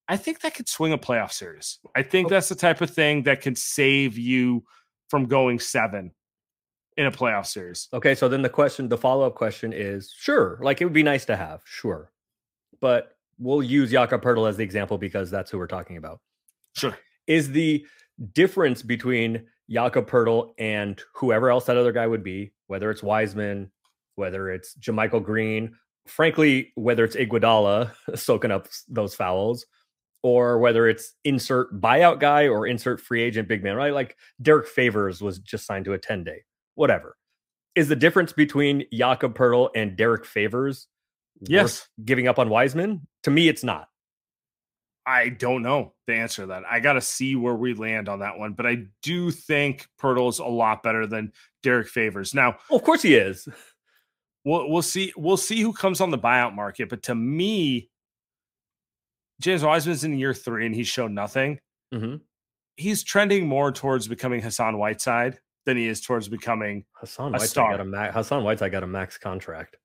I 0.09 0.17
think 0.17 0.41
that 0.41 0.55
could 0.55 0.69
swing 0.69 0.93
a 0.93 0.99
playoff 0.99 1.33
series. 1.33 1.79
I 1.97 2.03
think 2.03 2.29
that's 2.29 2.49
the 2.49 2.55
type 2.55 2.81
of 2.81 2.91
thing 2.91 3.23
that 3.25 3.41
can 3.41 3.57
save 3.57 4.19
you 4.19 4.65
from 5.09 5.27
going 5.27 5.59
seven 5.59 6.13
in 6.97 7.07
a 7.07 7.11
playoff 7.11 7.47
series. 7.47 7.89
Okay, 7.93 8.15
so 8.15 8.29
then 8.29 8.43
the 8.43 8.49
question, 8.49 8.89
the 8.89 8.99
follow 8.99 9.27
up 9.27 9.35
question 9.35 9.73
is 9.73 10.13
sure, 10.17 10.59
like 10.63 10.81
it 10.81 10.85
would 10.85 10.93
be 10.93 11.03
nice 11.03 11.25
to 11.27 11.37
have, 11.37 11.63
sure. 11.65 12.13
But 12.81 13.17
we'll 13.39 13.63
use 13.63 13.91
Jakob 13.91 14.23
Poeltl 14.23 14.49
as 14.49 14.57
the 14.57 14.63
example 14.63 14.99
because 14.99 15.31
that's 15.31 15.51
who 15.51 15.59
we're 15.59 15.67
talking 15.67 15.97
about. 15.97 16.21
Sure. 16.75 16.97
Is 17.27 17.51
the 17.51 17.87
difference 18.33 18.83
between 18.83 19.47
Jakob 19.71 20.09
Poeltl 20.09 20.53
and 20.59 21.01
whoever 21.15 21.51
else 21.51 21.65
that 21.65 21.77
other 21.77 21.93
guy 21.93 22.07
would 22.07 22.23
be, 22.23 22.53
whether 22.67 22.91
it's 22.91 23.03
Wiseman, 23.03 23.71
whether 24.17 24.51
it's 24.51 24.75
JaMychal 24.77 25.23
Green, 25.25 25.75
frankly, 26.07 26.73
whether 26.75 27.05
it's 27.05 27.17
Iguodala 27.17 27.93
soaking 28.15 28.51
up 28.51 28.69
those 28.89 29.15
fouls, 29.15 29.67
or 30.23 30.59
whether 30.59 30.89
it's 30.89 31.13
insert 31.25 31.81
buyout 31.81 32.19
guy 32.21 32.49
or 32.49 32.67
insert 32.67 33.01
free 33.01 33.23
agent 33.23 33.47
big 33.49 33.63
man, 33.63 33.77
right? 33.77 33.93
Like 33.93 34.17
Derrick 34.41 34.67
Favors 34.69 35.21
was 35.21 35.39
just 35.39 35.67
signed 35.67 35.85
to 35.85 35.93
a 35.93 35.99
10 35.99 36.25
day, 36.25 36.45
whatever. 36.77 37.17
Is 37.75 37.89
the 37.89 37.97
difference 37.97 38.33
between 38.33 38.85
Jakob 38.93 39.37
Poeltl 39.37 39.71
and 39.75 39.97
Derrick 39.97 40.25
Favors 40.25 40.87
Yes. 41.41 41.89
giving 42.05 42.29
up 42.29 42.39
on 42.39 42.49
Wiseman? 42.49 43.07
To 43.25 43.31
me, 43.31 43.49
it's 43.49 43.65
not. 43.65 43.89
I 45.07 45.29
don't 45.29 45.61
know 45.63 45.93
the 46.07 46.15
answer 46.15 46.43
to 46.43 46.47
that. 46.47 46.63
I 46.71 46.81
got 46.81 46.95
to 46.95 47.01
see 47.03 47.37
where 47.37 47.55
we 47.55 47.75
land 47.75 48.09
on 48.09 48.21
that 48.21 48.39
one. 48.39 48.55
But 48.55 48.67
I 48.67 48.85
do 49.03 49.31
think 49.31 49.87
Poeltl's 50.01 50.39
a 50.39 50.47
lot 50.47 50.83
better 50.83 51.07
than 51.07 51.33
Derrick 51.63 51.89
Favors. 51.89 52.33
Now, 52.33 52.57
Well, 52.71 52.79
of 52.79 52.85
course 52.85 53.03
he 53.03 53.15
is. 53.15 53.47
We'll 54.45 54.69
we'll 54.71 54.83
see 54.83 55.13
we'll 55.17 55.37
see 55.37 55.61
who 55.61 55.73
comes 55.73 56.01
on 56.01 56.11
the 56.11 56.19
buyout 56.19 56.55
market. 56.55 56.89
But 56.89 57.03
to 57.05 57.15
me, 57.15 57.89
James 59.41 59.63
Wiseman's 59.63 60.05
in 60.05 60.19
year 60.19 60.35
three 60.35 60.67
and 60.67 60.75
he's 60.75 60.89
shown 60.89 61.15
nothing. 61.15 61.61
hmm 61.93 62.17
He's 62.77 63.05
trending 63.05 63.47
more 63.47 63.71
towards 63.71 64.09
becoming 64.09 64.43
Hassan 64.43 64.79
Whiteside 64.79 65.39
than 65.65 65.77
he 65.77 65.87
is 65.87 66.01
towards 66.01 66.29
becoming. 66.29 66.85
Hassan 66.95 67.31
Whiteside 67.31 67.49
star. 67.49 67.71
got 67.71 67.81
a 67.81 67.85
ma- 67.85 68.11
Hassan 68.11 68.43
Whiteside 68.43 68.73
got 68.73 68.83
a 68.83 68.87
max 68.89 69.17
contract. 69.17 69.77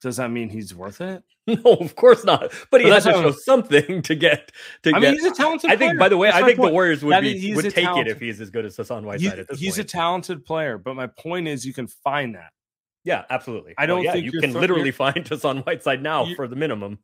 Does 0.00 0.16
that 0.18 0.30
mean 0.30 0.48
he's 0.48 0.74
worth 0.74 1.00
it? 1.00 1.22
No, 1.46 1.74
of 1.80 1.96
course 1.96 2.22
not. 2.24 2.52
But 2.70 2.80
he 2.82 2.86
But 2.86 2.92
has 3.02 3.04
to 3.04 3.12
show 3.12 3.32
something 3.32 4.02
to 4.02 4.14
get 4.14 4.52
to 4.84 4.90
I 4.90 5.00
get. 5.00 5.02
mean, 5.02 5.12
he's 5.14 5.24
a 5.24 5.32
talented. 5.34 5.68
I 5.68 5.74
think, 5.76 5.98
by 5.98 6.08
the 6.08 6.16
way, 6.16 6.28
That's 6.30 6.44
I 6.44 6.46
think 6.46 6.60
the. 6.60 6.68
Warriors 6.68 7.02
would 7.02 7.12
That 7.12 7.22
be 7.22 7.52
would 7.56 7.64
take 7.74 7.88
it 7.96 8.06
if 8.06 8.20
he's 8.20 8.40
as 8.40 8.50
good 8.50 8.64
as 8.64 8.76
Hassan 8.76 9.04
Whiteside 9.04 9.40
at 9.40 9.48
this 9.48 9.58
he's 9.58 9.78
a 9.78 9.82
talented 9.84 10.44
player, 10.44 10.78
but 10.78 10.94
my 10.94 11.08
point 11.08 11.48
is, 11.48 11.64
you 11.66 11.74
can 11.74 11.88
find 11.88 12.36
that. 12.36 12.52
Yeah, 13.04 13.24
absolutely. 13.30 13.74
I 13.78 13.86
Well, 13.86 13.96
don't 13.96 14.04
yeah, 14.04 14.12
think 14.12 14.26
you 14.32 14.40
can 14.40 14.52
literally 14.52 14.90
find 15.04 15.26
Hassan 15.26 15.58
Whiteside 15.58 16.02
now 16.02 16.24
You- 16.26 16.36
for 16.36 16.46
the 16.48 16.56
minimum. 16.56 16.98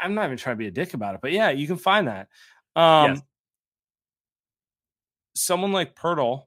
I'm 0.00 0.14
not 0.14 0.26
even 0.26 0.36
trying 0.38 0.54
to 0.54 0.58
be 0.58 0.68
a 0.68 0.70
dick 0.70 0.94
about 0.94 1.14
it, 1.16 1.20
but 1.20 1.32
yeah, 1.32 1.50
you 1.50 1.66
can 1.66 1.76
find 1.76 2.06
that. 2.08 2.28
Um, 2.76 3.12
Yes. 3.14 3.22
Someone 5.34 5.72
like 5.72 5.94
Poeltl, 5.94 6.44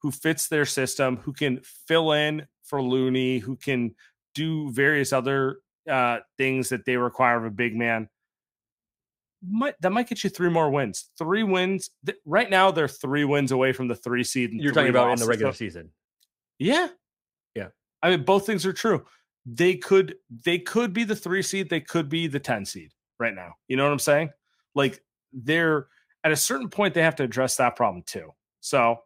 who 0.00 0.10
fits 0.10 0.48
their 0.48 0.64
system, 0.64 1.18
who 1.18 1.32
can 1.32 1.60
fill 1.86 2.12
in 2.12 2.46
for 2.64 2.82
Looney, 2.82 3.38
who 3.38 3.56
can 3.56 3.94
do 4.34 4.70
various 4.72 5.12
other 5.12 5.58
uh, 5.88 6.18
things 6.36 6.70
that 6.70 6.84
they 6.84 6.96
require 6.96 7.36
of 7.36 7.44
a 7.44 7.50
big 7.50 7.76
man. 7.76 8.08
Might 9.44 9.74
that 9.80 9.90
might 9.90 10.08
get 10.08 10.22
you 10.24 10.30
three 10.30 10.50
more 10.50 10.70
wins? 10.70 11.10
Three 11.18 11.42
wins 11.42 11.90
th- 12.06 12.18
right 12.24 12.48
now. 12.48 12.70
They're 12.70 12.88
three 12.88 13.24
wins 13.24 13.50
away 13.52 13.72
from 13.72 13.88
the 13.88 13.94
three 13.96 14.22
seed. 14.24 14.50
and 14.50 14.60
You're 14.60 14.72
talking 14.72 14.90
about 14.90 15.12
in 15.12 15.18
the 15.18 15.26
regular 15.26 15.52
So- 15.52 15.56
season. 15.58 15.90
Yeah. 16.58 16.88
I 18.02 18.10
mean, 18.10 18.24
both 18.24 18.46
things 18.46 18.66
are 18.66 18.72
true. 18.72 19.04
They 19.46 19.76
could 19.76 20.16
they 20.44 20.58
could 20.58 20.92
be 20.92 21.04
the 21.04 21.16
three 21.16 21.42
seed, 21.42 21.70
they 21.70 21.80
could 21.80 22.08
be 22.08 22.26
the 22.26 22.40
10 22.40 22.64
seed 22.64 22.92
right 23.18 23.34
now. 23.34 23.54
You 23.68 23.76
know 23.76 23.84
what 23.84 23.92
I'm 23.92 23.98
saying? 23.98 24.30
Like 24.74 25.02
they're 25.32 25.86
at 26.24 26.32
a 26.32 26.36
certain 26.36 26.68
point 26.68 26.94
they 26.94 27.02
have 27.02 27.16
to 27.16 27.24
address 27.24 27.56
that 27.56 27.76
problem 27.76 28.04
too. 28.06 28.30
So 28.60 28.98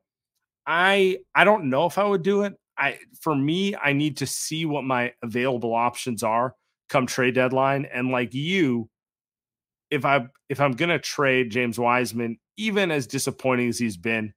I 0.67 1.19
I 1.35 1.45
don't 1.45 1.71
know 1.71 1.87
if 1.87 1.99
I 1.99 2.05
would 2.05 2.23
do 2.23 2.43
it. 2.43 2.55
I 2.79 2.99
for 3.21 3.35
me, 3.35 3.75
I 3.75 3.93
need 3.93 4.19
to 4.19 4.27
see 4.27 4.67
what 4.67 4.85
my 4.85 5.13
available 5.23 5.75
options 5.75 6.23
are 6.23 6.55
come 6.89 7.07
trade 7.07 7.35
deadline. 7.35 7.87
And 7.87 8.11
like 8.11 8.35
you, 8.35 8.91
if 9.91 10.05
I 10.05 10.27
if 10.49 10.61
I'm 10.61 10.73
gonna 10.73 10.99
trade 10.99 11.51
James 11.51 11.79
Wiseman, 11.79 12.39
even 12.59 12.91
as 12.91 13.07
disappointing 13.07 13.69
as 13.69 13.79
he's 13.79 13.97
been 13.97 14.35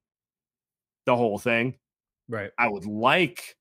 the 1.06 1.16
whole 1.16 1.38
thing, 1.38 1.76
Right. 2.30 2.52
I 2.58 2.70
would 2.70 2.86
like 2.86 3.56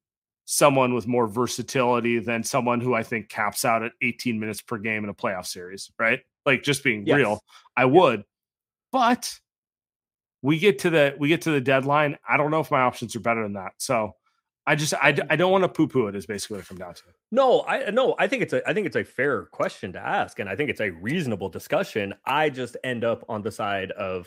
someone 0.50 0.94
with 0.94 1.06
more 1.06 1.28
versatility 1.28 2.18
than 2.18 2.42
someone 2.42 2.80
who 2.80 2.94
I 2.94 3.02
think 3.02 3.28
caps 3.28 3.66
out 3.66 3.82
at 3.82 3.92
18 4.00 4.40
minutes 4.40 4.62
per 4.62 4.78
game 4.78 5.04
in 5.04 5.10
a 5.10 5.14
playoff 5.14 5.44
series, 5.44 5.90
right? 5.98 6.20
Like 6.46 6.62
just 6.62 6.82
being 6.82 7.06
Yes. 7.06 7.18
real, 7.18 7.40
I 7.76 7.84
would. 7.84 8.24
But 8.90 9.38
we 10.40 10.58
get 10.58 10.78
to 10.80 10.90
the 10.90 11.14
we 11.18 11.28
get 11.28 11.42
to 11.42 11.50
the 11.50 11.60
deadline. 11.60 12.16
I 12.26 12.38
don't 12.38 12.50
know 12.50 12.60
if 12.60 12.70
my 12.70 12.80
options 12.80 13.14
are 13.14 13.20
better 13.20 13.42
than 13.42 13.52
that. 13.52 13.72
So 13.76 14.14
I 14.66 14.74
just 14.74 14.94
I, 14.94 15.08
I 15.28 15.36
don't 15.36 15.52
want 15.52 15.64
to 15.64 15.68
poo 15.68 15.86
poo 15.86 16.06
it. 16.06 16.16
Is 16.16 16.24
basically 16.24 16.56
what 16.56 16.64
it 16.64 16.68
come 16.68 16.78
down 16.78 16.94
to. 16.94 17.02
No, 17.30 17.62
I 17.68 17.90
no, 17.90 18.14
I 18.18 18.26
think 18.26 18.42
it's 18.42 18.54
a 18.54 18.66
I 18.66 18.72
think 18.72 18.86
it's 18.86 18.96
a 18.96 19.04
fair 19.04 19.44
question 19.52 19.92
to 19.92 19.98
ask 19.98 20.38
and 20.38 20.48
I 20.48 20.56
think 20.56 20.70
it's 20.70 20.80
a 20.80 20.88
reasonable 20.92 21.50
discussion. 21.50 22.14
I 22.24 22.48
just 22.48 22.74
end 22.82 23.04
up 23.04 23.22
on 23.28 23.42
the 23.42 23.52
side 23.52 23.90
of 23.90 24.26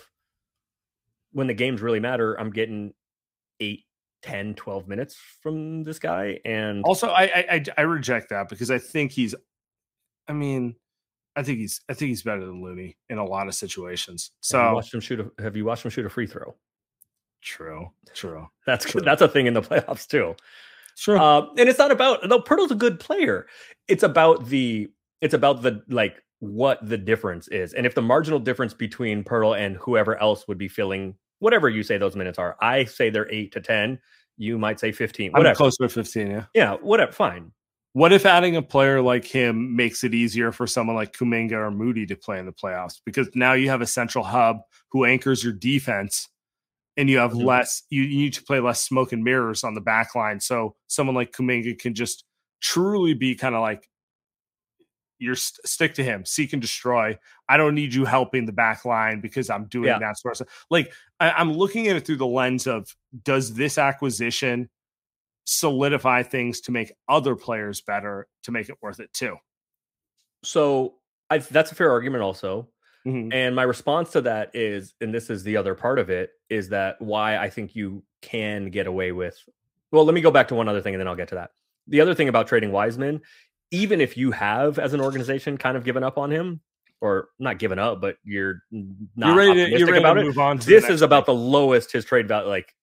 when 1.32 1.48
the 1.48 1.56
games 1.56 1.82
really 1.82 2.00
matter, 2.00 2.40
I'm 2.40 2.52
getting 2.52 2.94
8 3.60 3.84
10 4.24 4.54
12 4.56 4.88
minutes 4.88 5.18
from 5.42 5.84
this 5.84 5.98
guy 6.00 6.40
and 6.46 6.84
Also, 6.86 7.10
I 7.10 7.24
I, 7.50 7.64
I 7.78 7.82
reject 7.82 8.30
that 8.30 8.50
because 8.50 8.70
I 8.72 8.78
think 8.80 9.12
he's. 9.12 9.34
I 10.28 10.34
mean, 10.34 10.76
I 11.36 11.44
think 11.44 11.58
he's 11.60 11.82
I 11.90 11.94
think 11.94 12.10
he's 12.10 12.22
better 12.24 12.46
than 12.46 12.62
Looney 12.64 12.98
in 13.10 13.18
a 13.18 13.26
lot 13.26 13.48
of 13.48 13.56
situations. 13.56 14.32
so 14.42 14.60
have 14.60 14.70
you 14.70 14.76
watched 14.76 14.94
him 14.94 15.00
shoot 15.02 15.20
a, 15.20 15.42
have 15.42 15.56
you 15.56 15.66
watched 15.66 15.86
him 15.86 15.92
shoot 15.92 16.06
a 16.06 16.10
free 16.10 16.28
throw? 16.28 16.56
true, 17.42 17.90
true, 18.14 18.48
That's 18.68 18.86
True. 18.86 19.02
that's 19.02 19.22
a 19.22 19.28
thing 19.28 19.48
in 19.48 19.54
the 19.54 19.62
playoffs 19.70 20.08
too. 20.08 20.36
true. 20.98 21.18
Uh, 21.20 21.48
and 21.58 21.68
it's 21.68 21.80
not 21.80 21.92
about 21.92 22.28
no 22.28 22.40
Poeltl's 22.40 22.72
a 22.72 22.76
good 22.76 23.00
player. 23.00 23.48
It's 23.88 24.04
about 24.04 24.46
the 24.46 24.90
it's 25.22 25.34
about 25.34 25.62
the 25.64 25.82
like 25.90 26.22
what 26.40 26.78
the 26.88 26.98
difference 26.98 27.48
is, 27.48 27.74
and 27.74 27.86
if 27.86 27.96
the 27.96 28.02
marginal 28.02 28.40
difference 28.40 28.74
between 28.74 29.24
Pirtle 29.24 29.58
and 29.58 29.76
whoever 29.78 30.18
else 30.22 30.48
would 30.48 30.58
be 30.58 30.68
filling 30.68 31.16
whatever 31.42 31.68
you 31.70 31.84
say 31.84 31.98
those 31.98 32.16
minutes 32.16 32.40
are. 32.40 32.56
I 32.62 32.86
say 32.86 33.10
they're 33.10 33.30
eight 33.32 33.52
to 33.54 33.60
ten. 33.62 34.00
You 34.38 34.58
might 34.58 34.80
say 34.80 34.92
fifteen. 34.94 35.32
I'm 35.36 35.40
Whatever. 35.40 35.58
closer 35.58 35.84
to 35.84 35.90
15. 35.90 36.28
Yeah. 36.32 36.46
Yeah, 36.54 36.74
whatever. 36.76 37.12
Fine. 37.12 37.52
What 37.94 38.14
if 38.14 38.26
adding 38.26 38.56
a 38.56 38.62
player 38.62 39.02
like 39.02 39.26
him 39.26 39.76
makes 39.76 40.06
it 40.06 40.14
easier 40.14 40.54
for 40.54 40.66
someone 40.66 40.96
like 40.96 41.12
Kuminga 41.12 41.52
or 41.52 41.70
Moody 41.72 42.06
to 42.06 42.16
play 42.16 42.40
in 42.40 42.46
the 42.46 42.54
playoffs? 42.54 43.02
Because 43.06 43.30
now 43.36 43.52
you 43.54 43.70
have 43.70 43.82
a 43.82 43.86
central 43.86 44.24
hub 44.24 44.62
who 44.92 45.04
anchors 45.04 45.44
your 45.44 45.52
defense, 45.54 46.30
and 46.96 47.10
you 47.10 47.18
have 47.18 47.34
Mhm. 47.34 47.44
less. 47.44 47.84
You, 47.90 48.04
you 48.04 48.18
need 48.18 48.34
to 48.34 48.44
play 48.44 48.60
less 48.62 48.82
smoke 48.82 49.12
and 49.12 49.24
mirrors 49.24 49.64
on 49.66 49.74
the 49.74 49.82
back 49.82 50.16
line. 50.16 50.40
So 50.40 50.76
someone 50.88 51.16
like 51.18 51.34
Kuminga 51.34 51.78
can 51.78 51.94
just 51.94 52.24
truly 52.62 53.14
be 53.14 53.36
kind 53.36 53.56
of 53.56 53.62
like 53.62 53.90
you're 55.22 55.36
st- 55.36 55.66
stick 55.68 55.94
to 55.96 56.04
him, 56.04 56.26
seek 56.26 56.52
and 56.54 56.62
destroy. 56.62 57.18
I 57.48 57.58
don't 57.58 57.76
need 57.76 57.94
you 57.94 58.06
helping 58.06 58.46
the 58.46 58.52
back 58.52 58.84
line 58.86 59.22
because 59.22 59.50
I'm 59.50 59.66
doing 59.66 59.88
Yeah. 59.90 60.00
that 60.00 60.18
sort 60.18 60.34
of 60.34 60.38
stuff. 60.38 60.66
Like 60.70 60.92
I, 61.20 61.32
I'm 61.32 61.54
looking 61.54 61.88
at 61.88 61.96
it 61.96 62.06
through 62.06 62.18
the 62.18 62.28
lens 62.28 62.68
of 62.68 62.94
does 63.24 63.54
this 63.54 63.78
acquisition 63.78 64.70
solidify 65.46 66.24
things 66.24 66.62
to 66.62 66.72
make 66.72 66.92
other 67.08 67.36
players 67.36 67.82
better 67.82 68.28
to 68.44 68.52
make 68.52 68.70
it 68.70 68.76
worth 68.82 69.00
it 69.00 69.14
too? 69.14 69.38
So 70.44 70.96
I, 71.30 71.38
that's 71.40 71.72
a 71.72 71.76
fair 71.76 71.92
argument, 71.92 72.24
also. 72.24 72.70
Mhm. 73.06 73.34
And 73.34 73.56
my 73.56 73.64
response 73.64 74.12
to 74.12 74.22
that 74.22 74.52
is, 74.56 74.94
and 75.02 75.14
this 75.14 75.30
is 75.30 75.44
the 75.44 75.58
other 75.58 75.74
part 75.76 75.98
of 76.00 76.10
it, 76.10 76.32
is 76.50 76.70
that 76.70 77.02
why 77.02 77.38
I 77.38 77.50
think 77.50 77.76
you 77.76 78.04
can 78.22 78.70
get 78.70 78.86
away 78.88 79.12
with. 79.12 79.38
Well, 79.92 80.06
let 80.06 80.14
me 80.14 80.22
go 80.22 80.32
back 80.32 80.48
to 80.50 80.56
one 80.56 80.70
other 80.70 80.82
thing 80.82 80.94
and 80.94 81.02
then 81.02 81.08
I'll 81.08 81.16
get 81.16 81.30
to 81.30 81.36
that. 81.36 81.52
The 81.88 82.00
other 82.02 82.14
thing 82.14 82.30
about 82.30 82.48
trading 82.48 82.72
Wiseman, 82.72 83.22
even 83.72 84.02
if 84.02 84.16
you 84.18 84.32
have, 84.32 84.78
as 84.80 84.94
an 84.94 85.02
organization, 85.02 85.58
kind 85.58 85.76
of 85.78 85.84
given 85.84 86.04
up 86.04 86.18
on 86.18 86.32
him, 86.32 86.62
or 87.02 87.30
not 87.40 87.58
given 87.58 87.80
up, 87.80 88.00
but 88.00 88.18
you're 88.24 88.62
not 88.72 89.28
You're 89.30 89.36
ready 89.36 89.54
to, 89.72 89.80
you're 89.80 89.88
ready 89.88 90.00
about 90.00 90.14
to 90.16 90.20
it. 90.22 90.26
move 90.26 90.38
on. 90.38 90.60
To 90.60 90.68
This 90.68 90.88
is 90.90 91.02
about 91.02 91.26
thing. 91.26 91.36
the 91.36 91.42
lowest 91.42 91.92
his 91.92 92.06
trade 92.06 92.28
value. 92.28 92.48
Like, 92.48 92.76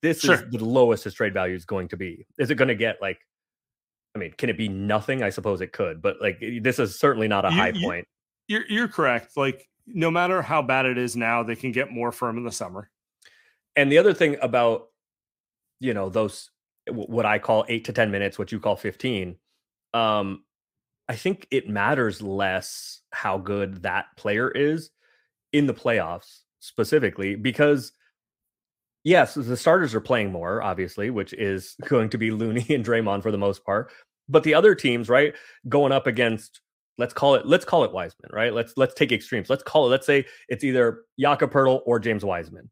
this 0.00 0.20
Sure. 0.20 0.34
is 0.34 0.42
the 0.50 0.64
lowest 0.64 1.04
his 1.04 1.14
trade 1.14 1.32
value 1.32 1.54
is 1.54 1.64
going 1.64 1.86
to 1.88 1.96
be. 1.96 2.26
Is 2.38 2.50
it 2.50 2.56
going 2.56 2.68
to 2.68 2.74
get 2.74 3.00
like? 3.00 3.20
I 4.14 4.18
mean, 4.18 4.32
can 4.36 4.50
it 4.50 4.58
be 4.58 4.68
nothing? 4.68 5.22
I 5.22 5.30
suppose 5.30 5.60
it 5.60 5.72
could, 5.72 6.02
but 6.02 6.20
like 6.20 6.42
this 6.60 6.78
is 6.78 6.98
certainly 6.98 7.28
not 7.28 7.44
a 7.44 7.50
You- 7.50 7.54
high 7.56 7.68
you- 7.68 7.86
point. 7.86 8.08
You're 8.48 8.66
you're 8.68 8.88
correct. 8.88 9.36
Like 9.36 9.68
no 9.86 10.10
matter 10.10 10.42
how 10.42 10.60
bad 10.62 10.86
it 10.86 10.98
is 10.98 11.14
now, 11.16 11.42
they 11.44 11.54
can 11.56 11.70
get 11.72 11.90
more 11.92 12.10
firm 12.12 12.36
in 12.38 12.44
the 12.44 12.50
summer. 12.52 12.90
And 13.76 13.90
the 13.92 13.98
other 13.98 14.12
thing 14.12 14.36
about, 14.42 14.88
you 15.80 15.94
know, 15.94 16.08
those 16.10 16.50
what 16.90 17.24
I 17.24 17.38
call 17.38 17.64
eight 17.68 17.84
to 17.84 17.92
ten 17.92 18.10
minutes, 18.10 18.38
what 18.40 18.50
you 18.50 18.58
call 18.60 18.74
fifteen, 18.76 19.36
um, 19.94 20.44
I 21.08 21.16
think 21.16 21.46
it 21.50 21.68
matters 21.68 22.22
less 22.22 23.00
how 23.10 23.38
good 23.38 23.82
that 23.82 24.06
player 24.16 24.50
is 24.50 24.90
in 25.52 25.66
the 25.66 25.74
playoffs 25.74 26.40
specifically 26.60 27.34
because 27.34 27.92
yes, 29.04 29.34
the 29.34 29.56
starters 29.56 29.94
are 29.94 30.00
playing 30.00 30.32
more, 30.32 30.62
obviously, 30.62 31.10
which 31.10 31.32
is 31.34 31.76
going 31.88 32.08
to 32.10 32.18
be 32.18 32.30
Looney 32.30 32.66
and 32.70 32.84
Draymond 32.84 33.22
for 33.22 33.30
the 33.30 33.38
most 33.38 33.64
part. 33.64 33.90
But 34.28 34.44
the 34.44 34.54
other 34.54 34.74
teams, 34.74 35.08
right, 35.08 35.34
going 35.68 35.92
up 35.92 36.06
against 36.06 36.60
let's 36.98 37.14
call 37.14 37.34
it 37.34 37.46
let's 37.46 37.64
call 37.64 37.84
it 37.84 37.92
Wiseman, 37.92 38.30
right? 38.32 38.52
Let's 38.52 38.74
let's 38.76 38.94
take 38.94 39.12
extremes. 39.12 39.50
Let's 39.50 39.62
call 39.62 39.86
it, 39.86 39.90
let's 39.90 40.06
say 40.06 40.24
it's 40.48 40.64
either 40.64 41.02
Jakob 41.18 41.52
Poeltl 41.52 41.80
or 41.84 41.98
James 41.98 42.24
Wiseman. 42.24 42.70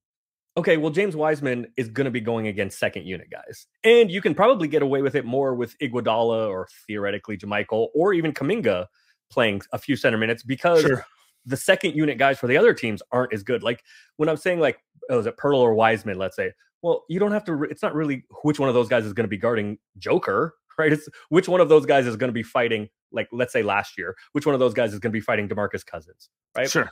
Okay, 0.60 0.76
well, 0.76 0.90
James 0.90 1.16
Wiseman 1.16 1.68
is 1.78 1.88
going 1.88 2.04
to 2.04 2.10
be 2.10 2.20
going 2.20 2.46
against 2.46 2.78
second 2.78 3.06
unit 3.06 3.30
guys. 3.30 3.66
And 3.82 4.10
you 4.10 4.20
can 4.20 4.34
probably 4.34 4.68
get 4.68 4.82
away 4.82 5.00
with 5.00 5.14
it 5.14 5.24
more 5.24 5.54
with 5.54 5.74
Iguodala 5.78 6.50
or 6.50 6.68
theoretically 6.86 7.38
JaMychal 7.38 7.88
or 7.94 8.12
even 8.12 8.34
Kuminga 8.34 8.84
playing 9.30 9.62
a 9.72 9.78
few 9.78 9.96
center 9.96 10.18
minutes 10.18 10.42
because 10.42 10.82
Sure. 10.82 11.06
the 11.46 11.56
second 11.56 11.96
unit 11.96 12.18
guys 12.18 12.38
for 12.38 12.46
the 12.46 12.58
other 12.58 12.74
teams 12.74 13.02
aren't 13.10 13.32
as 13.32 13.42
good. 13.42 13.62
Like 13.62 13.82
when 14.18 14.28
I'm 14.28 14.36
saying 14.36 14.60
like, 14.60 14.78
oh, 15.08 15.20
is 15.20 15.24
it 15.24 15.38
Poeltl 15.38 15.60
or 15.60 15.72
Wiseman? 15.72 16.18
Let's 16.18 16.36
say. 16.36 16.52
Well, 16.82 17.04
you 17.08 17.18
don't 17.18 17.32
have 17.32 17.44
to. 17.44 17.64
It's 17.64 17.82
not 17.82 17.94
really 17.94 18.24
which 18.42 18.58
one 18.58 18.68
of 18.68 18.74
those 18.74 18.88
guys 18.88 19.06
is 19.06 19.14
going 19.14 19.24
to 19.24 19.28
be 19.30 19.38
guarding 19.38 19.78
Joker, 19.96 20.56
right? 20.78 20.92
It's 20.92 21.08
which 21.30 21.48
one 21.48 21.62
of 21.62 21.70
those 21.70 21.86
guys 21.86 22.06
is 22.06 22.16
going 22.16 22.28
to 22.28 22.34
be 22.34 22.42
fighting. 22.42 22.90
Like 23.12 23.28
let's 23.32 23.54
say 23.54 23.62
last 23.62 23.96
year, 23.96 24.14
which 24.32 24.44
one 24.44 24.54
of 24.54 24.60
those 24.60 24.74
guys 24.74 24.92
is 24.92 24.98
going 24.98 25.10
to 25.10 25.16
be 25.16 25.22
fighting 25.22 25.48
Demarcus 25.48 25.86
Cousins, 25.86 26.28
right? 26.54 26.70
Sure. 26.70 26.90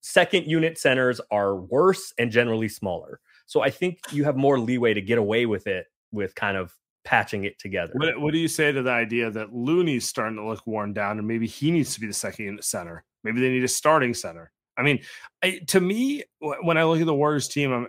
Second 0.00 0.46
unit 0.46 0.78
centers 0.78 1.20
are 1.30 1.56
worse 1.56 2.12
and 2.18 2.30
generally 2.30 2.68
smaller. 2.68 3.20
So 3.46 3.62
I 3.62 3.70
think 3.70 3.98
you 4.12 4.24
have 4.24 4.36
more 4.36 4.58
leeway 4.58 4.94
to 4.94 5.00
get 5.00 5.18
away 5.18 5.46
with 5.46 5.66
it 5.66 5.86
with 6.12 6.34
kind 6.34 6.56
of 6.56 6.72
patching 7.04 7.44
it 7.44 7.58
together. 7.58 7.92
What, 7.94 8.20
what 8.20 8.32
do 8.32 8.38
you 8.38 8.48
say 8.48 8.70
to 8.70 8.82
the 8.82 8.90
idea 8.90 9.30
that 9.30 9.54
Looney's 9.54 10.06
starting 10.06 10.36
to 10.36 10.46
look 10.46 10.66
worn 10.66 10.92
down 10.92 11.18
and 11.18 11.26
maybe 11.26 11.46
he 11.46 11.70
needs 11.70 11.94
to 11.94 12.00
be 12.00 12.06
the 12.06 12.12
second 12.12 12.44
unit 12.44 12.64
center? 12.64 13.04
Maybe 13.24 13.40
they 13.40 13.48
need 13.48 13.64
a 13.64 13.68
starting 13.68 14.14
center. 14.14 14.52
I 14.76 14.82
mean, 14.82 15.00
I, 15.42 15.60
to 15.68 15.80
me, 15.80 16.22
when 16.40 16.78
I 16.78 16.84
look 16.84 17.00
at 17.00 17.06
the 17.06 17.14
Warriors 17.14 17.48
team, 17.48 17.72
I'm, 17.72 17.88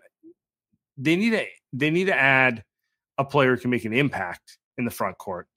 they 0.97 1.15
need 1.15 1.31
to 1.31 1.45
they 1.71 1.91
need 1.91 2.05
to 2.05 2.15
add 2.15 2.63
a 3.17 3.25
player 3.25 3.55
who 3.55 3.61
can 3.61 3.69
make 3.69 3.85
an 3.85 3.93
impact 3.93 4.57
in 4.77 4.85
the 4.85 4.91
front 4.91 5.17
court. 5.17 5.47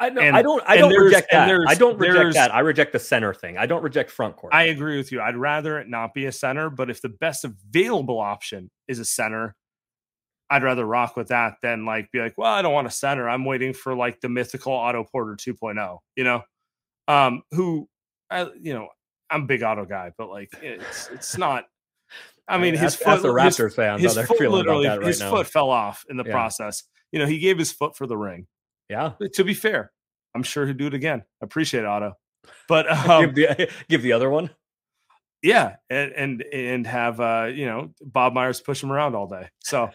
I, 0.00 0.10
know, 0.10 0.20
and- 0.20 0.36
I 0.36 0.42
don't. 0.42 0.62
I 0.66 0.76
don't 0.76 0.92
reject 0.92 1.28
that. 1.30 1.48
I 1.68 1.74
don't 1.74 1.98
reject 1.98 2.34
that. 2.34 2.52
I 2.54 2.60
reject 2.60 2.92
the 2.92 2.98
center 2.98 3.32
thing. 3.32 3.56
I 3.56 3.66
don't 3.66 3.82
reject 3.82 4.10
front 4.10 4.36
court. 4.36 4.52
I 4.54 4.64
agree 4.64 4.96
with 4.96 5.12
you. 5.12 5.20
I'd 5.20 5.36
rather 5.36 5.78
it 5.78 5.88
not 5.88 6.14
be 6.14 6.26
a 6.26 6.32
center, 6.32 6.68
but 6.70 6.90
if 6.90 7.00
the 7.00 7.08
best 7.10 7.44
available 7.44 8.18
option 8.18 8.70
is 8.88 8.98
a 8.98 9.04
center, 9.04 9.54
I'd 10.50 10.62
rather 10.64 10.84
rock 10.84 11.16
with 11.16 11.28
that 11.28 11.54
than 11.62 11.86
like 11.86 12.10
be 12.12 12.18
like, 12.20 12.34
well, 12.36 12.52
I 12.52 12.60
don't 12.62 12.72
want 12.72 12.86
a 12.88 12.90
center. 12.90 13.28
I'm 13.28 13.44
waiting 13.44 13.72
for 13.72 13.94
like 13.94 14.20
the 14.20 14.28
mythical 14.28 14.72
Otto 14.72 15.04
Porter 15.04 15.36
2.0, 15.36 15.98
you 16.16 16.24
know, 16.24 16.42
um, 17.08 17.42
who, 17.52 17.88
I, 18.30 18.48
you 18.60 18.74
know, 18.74 18.88
I'm 19.30 19.42
a 19.42 19.46
big 19.46 19.62
Otto 19.62 19.84
guy, 19.86 20.12
but 20.18 20.28
like 20.28 20.50
it's 20.60 21.08
it's 21.12 21.38
not. 21.38 21.64
I 22.48 22.58
mean, 22.58 22.74
his 22.74 22.94
ask, 22.94 22.98
foot, 22.98 23.22
the 23.22 23.32
his- 23.42 23.56
Raptors 23.58 23.74
fans 23.74 24.02
his 24.02 24.18
foot 24.26 24.40
literally, 24.50 24.88
right 24.88 25.02
his 25.02 25.20
now. 25.20 25.30
foot 25.30 25.46
fell 25.46 25.70
off 25.70 26.04
in 26.10 26.16
the 26.16 26.24
Yeah. 26.24 26.32
process. 26.32 26.82
You 27.12 27.20
know, 27.20 27.26
he 27.26 27.38
gave 27.38 27.58
his 27.58 27.70
foot 27.72 27.96
for 27.96 28.06
the 28.08 28.16
ring. 28.16 28.46
Yeah, 28.88 29.12
to 29.34 29.44
be 29.44 29.54
fair, 29.54 29.90
I'm 30.34 30.42
sure 30.42 30.66
he'd 30.66 30.76
do 30.76 30.86
it 30.86 30.94
again. 30.94 31.22
I 31.40 31.44
appreciate 31.44 31.84
Otto, 31.84 32.14
but 32.68 32.90
um, 33.08 33.32
give 33.32 33.34
the 33.34 33.70
give 33.88 34.02
the 34.02 34.12
other 34.12 34.30
one. 34.30 34.50
yeah 35.42 35.76
and 35.90 36.12
and 36.12 36.42
and 36.52 36.86
have 36.86 37.20
uh 37.20 37.48
you 37.52 37.66
know 37.66 37.92
bob 38.02 38.32
myers 38.32 38.60
push 38.60 38.82
him 38.82 38.90
around 38.90 39.14
all 39.14 39.26
day 39.26 39.48
so 39.60 39.90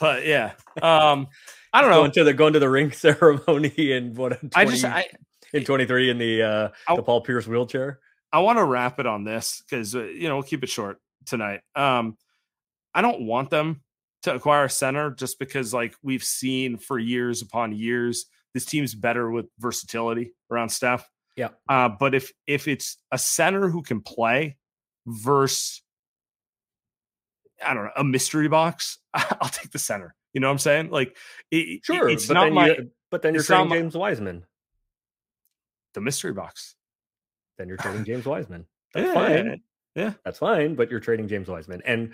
but 0.00 0.26
yeah 0.26 0.52
um 0.82 1.28
i 1.72 1.80
don't 1.80 1.90
know 1.90 2.00
Going 2.00 2.10
to 2.12 2.24
the 2.24 2.34
going 2.34 2.52
to 2.54 2.58
the 2.58 2.68
ring 2.68 2.90
ceremony 2.90 3.92
and 3.92 4.16
what? 4.16 4.40
20, 4.40 4.50
i 4.56 4.64
just 4.64 4.84
i 4.84 5.06
in 5.52 5.64
twenty 5.64 5.86
three 5.86 6.10
in 6.10 6.18
the 6.18 6.42
uh 6.42 6.68
I- 6.88 6.96
the 6.96 7.02
Paul 7.04 7.20
Pierce 7.20 7.46
wheelchair. 7.46 8.00
i 8.32 8.40
want 8.40 8.58
to 8.58 8.64
wrap 8.64 8.98
it 8.98 9.06
on 9.06 9.22
this 9.24 9.62
because 9.68 9.94
uh, 9.94 10.02
you 10.04 10.26
know 10.28 10.34
we'll 10.36 10.42
keep 10.42 10.64
it 10.64 10.68
short 10.68 10.98
tonight 11.24 11.60
um 11.76 12.16
i 12.92 13.00
don't 13.00 13.22
want 13.22 13.50
them 13.50 13.82
to 14.22 14.34
acquire 14.34 14.64
a 14.64 14.70
center 14.70 15.10
just 15.10 15.38
because 15.38 15.72
like 15.72 15.94
we've 16.02 16.24
seen 16.24 16.76
for 16.76 16.98
years 16.98 17.42
upon 17.42 17.72
years 17.72 18.26
this 18.54 18.64
team's 18.64 18.94
better 18.94 19.30
with 19.30 19.46
versatility 19.58 20.32
around 20.50 20.68
Steph. 20.70 21.08
Yeah. 21.36 21.50
Uh, 21.68 21.88
but 21.88 22.14
if 22.14 22.32
if 22.46 22.66
it's 22.68 22.98
a 23.12 23.18
center 23.18 23.68
who 23.70 23.82
can 23.82 24.00
play 24.00 24.56
versus 25.06 25.82
I 27.64 27.74
don't 27.74 27.84
know 27.84 27.90
a 27.96 28.04
mystery 28.04 28.48
box, 28.48 28.98
I'll 29.14 29.48
take 29.48 29.70
the 29.70 29.78
center. 29.78 30.14
You 30.32 30.40
know 30.40 30.48
what 30.48 30.52
I'm 30.52 30.58
saying? 30.58 30.90
Like, 30.90 31.16
it, 31.50 31.80
sure, 31.84 32.08
it's 32.08 32.26
but 32.26 32.34
not 32.34 32.44
then 32.44 32.54
my 32.54 32.66
you, 32.68 32.90
but 33.10 33.22
then 33.22 33.34
you're 33.34 33.42
trading 33.42 33.68
my- 33.68 33.76
James 33.78 33.96
Wiseman. 33.96 34.44
the 35.94 36.00
mystery 36.00 36.32
box. 36.32 36.74
Then 37.58 37.68
you're 37.68 37.76
trading 37.76 38.04
James 38.06 38.24
Wiseman. 38.26 38.66
That's 38.94 39.06
Yeah, 39.08 39.14
fine. 39.14 39.60
yeah. 39.94 40.12
That's 40.24 40.38
fine, 40.38 40.74
but 40.74 40.90
you're 40.90 41.00
trading 41.00 41.28
James 41.28 41.48
Wiseman, 41.48 41.82
and 41.84 42.12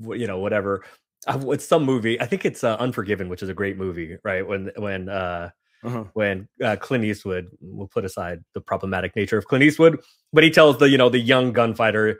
you 0.00 0.26
know 0.26 0.38
whatever. 0.38 0.84
Uh, 1.26 1.40
It's 1.50 1.66
some 1.66 1.84
movie. 1.84 2.20
I 2.20 2.26
think 2.26 2.44
it's 2.44 2.62
uh, 2.64 2.76
Unforgiven, 2.76 3.28
which 3.28 3.42
is 3.42 3.48
a 3.48 3.54
great 3.54 3.76
movie, 3.76 4.16
right? 4.24 4.46
When 4.46 4.70
when 4.76 5.08
uh, 5.08 5.50
Uh-huh. 5.84 6.04
when 6.14 6.48
uh, 6.62 6.76
Clint 6.76 7.04
Eastwood, 7.04 7.48
we'll 7.60 7.86
put 7.88 8.04
aside 8.04 8.42
the 8.54 8.60
problematic 8.60 9.14
nature 9.14 9.38
of 9.38 9.46
Clint 9.46 9.64
Eastwood, 9.64 10.00
but 10.32 10.42
he 10.44 10.50
tells 10.50 10.78
the 10.78 10.88
you 10.88 10.98
know 10.98 11.08
the 11.08 11.18
young 11.20 11.52
gunfighter, 11.52 12.18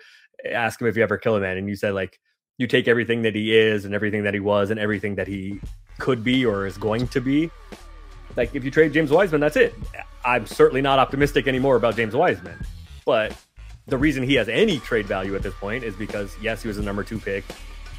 ask 0.53 0.81
him 0.81 0.87
if 0.87 0.97
you 0.97 1.03
ever 1.03 1.19
kill 1.19 1.35
a 1.37 1.41
man, 1.41 1.57
and 1.57 1.69
you 1.69 1.75
said 1.77 1.95
like 1.95 2.19
you 2.59 2.67
take 2.67 2.89
everything 2.89 3.23
that 3.23 3.35
he 3.35 3.57
is 3.57 3.85
and 3.85 3.95
everything 3.95 4.23
that 4.25 4.35
he 4.35 4.41
was 4.41 4.71
and 4.71 4.79
everything 4.81 5.15
that 5.17 5.27
he 5.29 5.61
could 5.99 6.23
be 6.25 6.45
or 6.45 6.67
is 6.67 6.77
going 6.79 7.07
to 7.09 7.21
be. 7.21 7.51
Like 8.37 8.55
if 8.55 8.65
you 8.65 8.71
trade 8.71 8.93
James 8.93 9.11
Wiseman, 9.11 9.41
that's 9.41 9.57
it. 9.57 9.75
I'm 10.25 10.47
certainly 10.47 10.83
not 10.83 10.99
optimistic 10.99 11.47
anymore 11.49 11.77
about 11.77 11.97
James 11.97 12.15
Wiseman, 12.15 12.59
but 13.07 13.33
the 13.87 13.97
reason 13.99 14.23
he 14.23 14.35
has 14.35 14.49
any 14.49 14.79
trade 14.81 15.07
value 15.07 15.35
at 15.35 15.43
this 15.43 15.55
point 15.55 15.83
is 15.83 15.95
because 15.97 16.37
yes, 16.43 16.63
he 16.63 16.69
was 16.69 16.79
a 16.79 16.83
number 16.83 17.03
two 17.03 17.19
pick, 17.19 17.45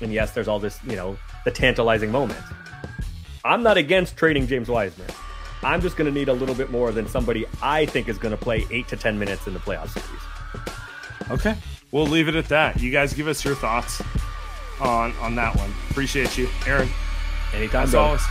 and 0.01 0.11
yes, 0.13 0.31
there's 0.31 0.47
all 0.47 0.59
this 0.59 0.79
you 0.87 0.95
know 0.95 1.17
the 1.45 1.51
tantalizing 1.51 2.11
moment. 2.11 2.39
I'm 3.45 3.63
not 3.63 3.77
against 3.77 4.17
trading 4.17 4.47
James 4.47 4.67
Wiseman. 4.67 5.07
I'm 5.63 5.81
just 5.81 5.97
going 5.97 6.11
to 6.11 6.17
need 6.17 6.29
a 6.29 6.33
little 6.33 6.55
bit 6.55 6.71
more 6.71 6.91
than 6.91 7.07
somebody 7.07 7.45
I 7.61 7.85
think 7.85 8.07
is 8.09 8.17
going 8.17 8.31
to 8.31 8.41
play 8.41 8.65
eight 8.71 8.87
to 8.89 8.95
10 8.97 9.19
minutes 9.19 9.45
in 9.47 9.53
the 9.53 9.59
playoff 9.59 9.89
series. 9.89 11.31
Okay. 11.31 11.55
We'll 11.91 12.07
leave 12.07 12.27
it 12.29 12.35
at 12.35 12.47
that. 12.49 12.79
You 12.79 12.91
guys 12.91 13.13
give 13.13 13.27
us 13.27 13.43
your 13.43 13.55
thoughts 13.55 14.01
on 14.79 15.11
on 15.17 15.35
that 15.35 15.55
one. 15.55 15.71
Appreciate 15.89 16.37
you, 16.37 16.47
Aaron. 16.65 16.89
Anytime, 17.53 17.83
As 17.83 17.91
brother. 17.91 18.05
always. 18.07 18.21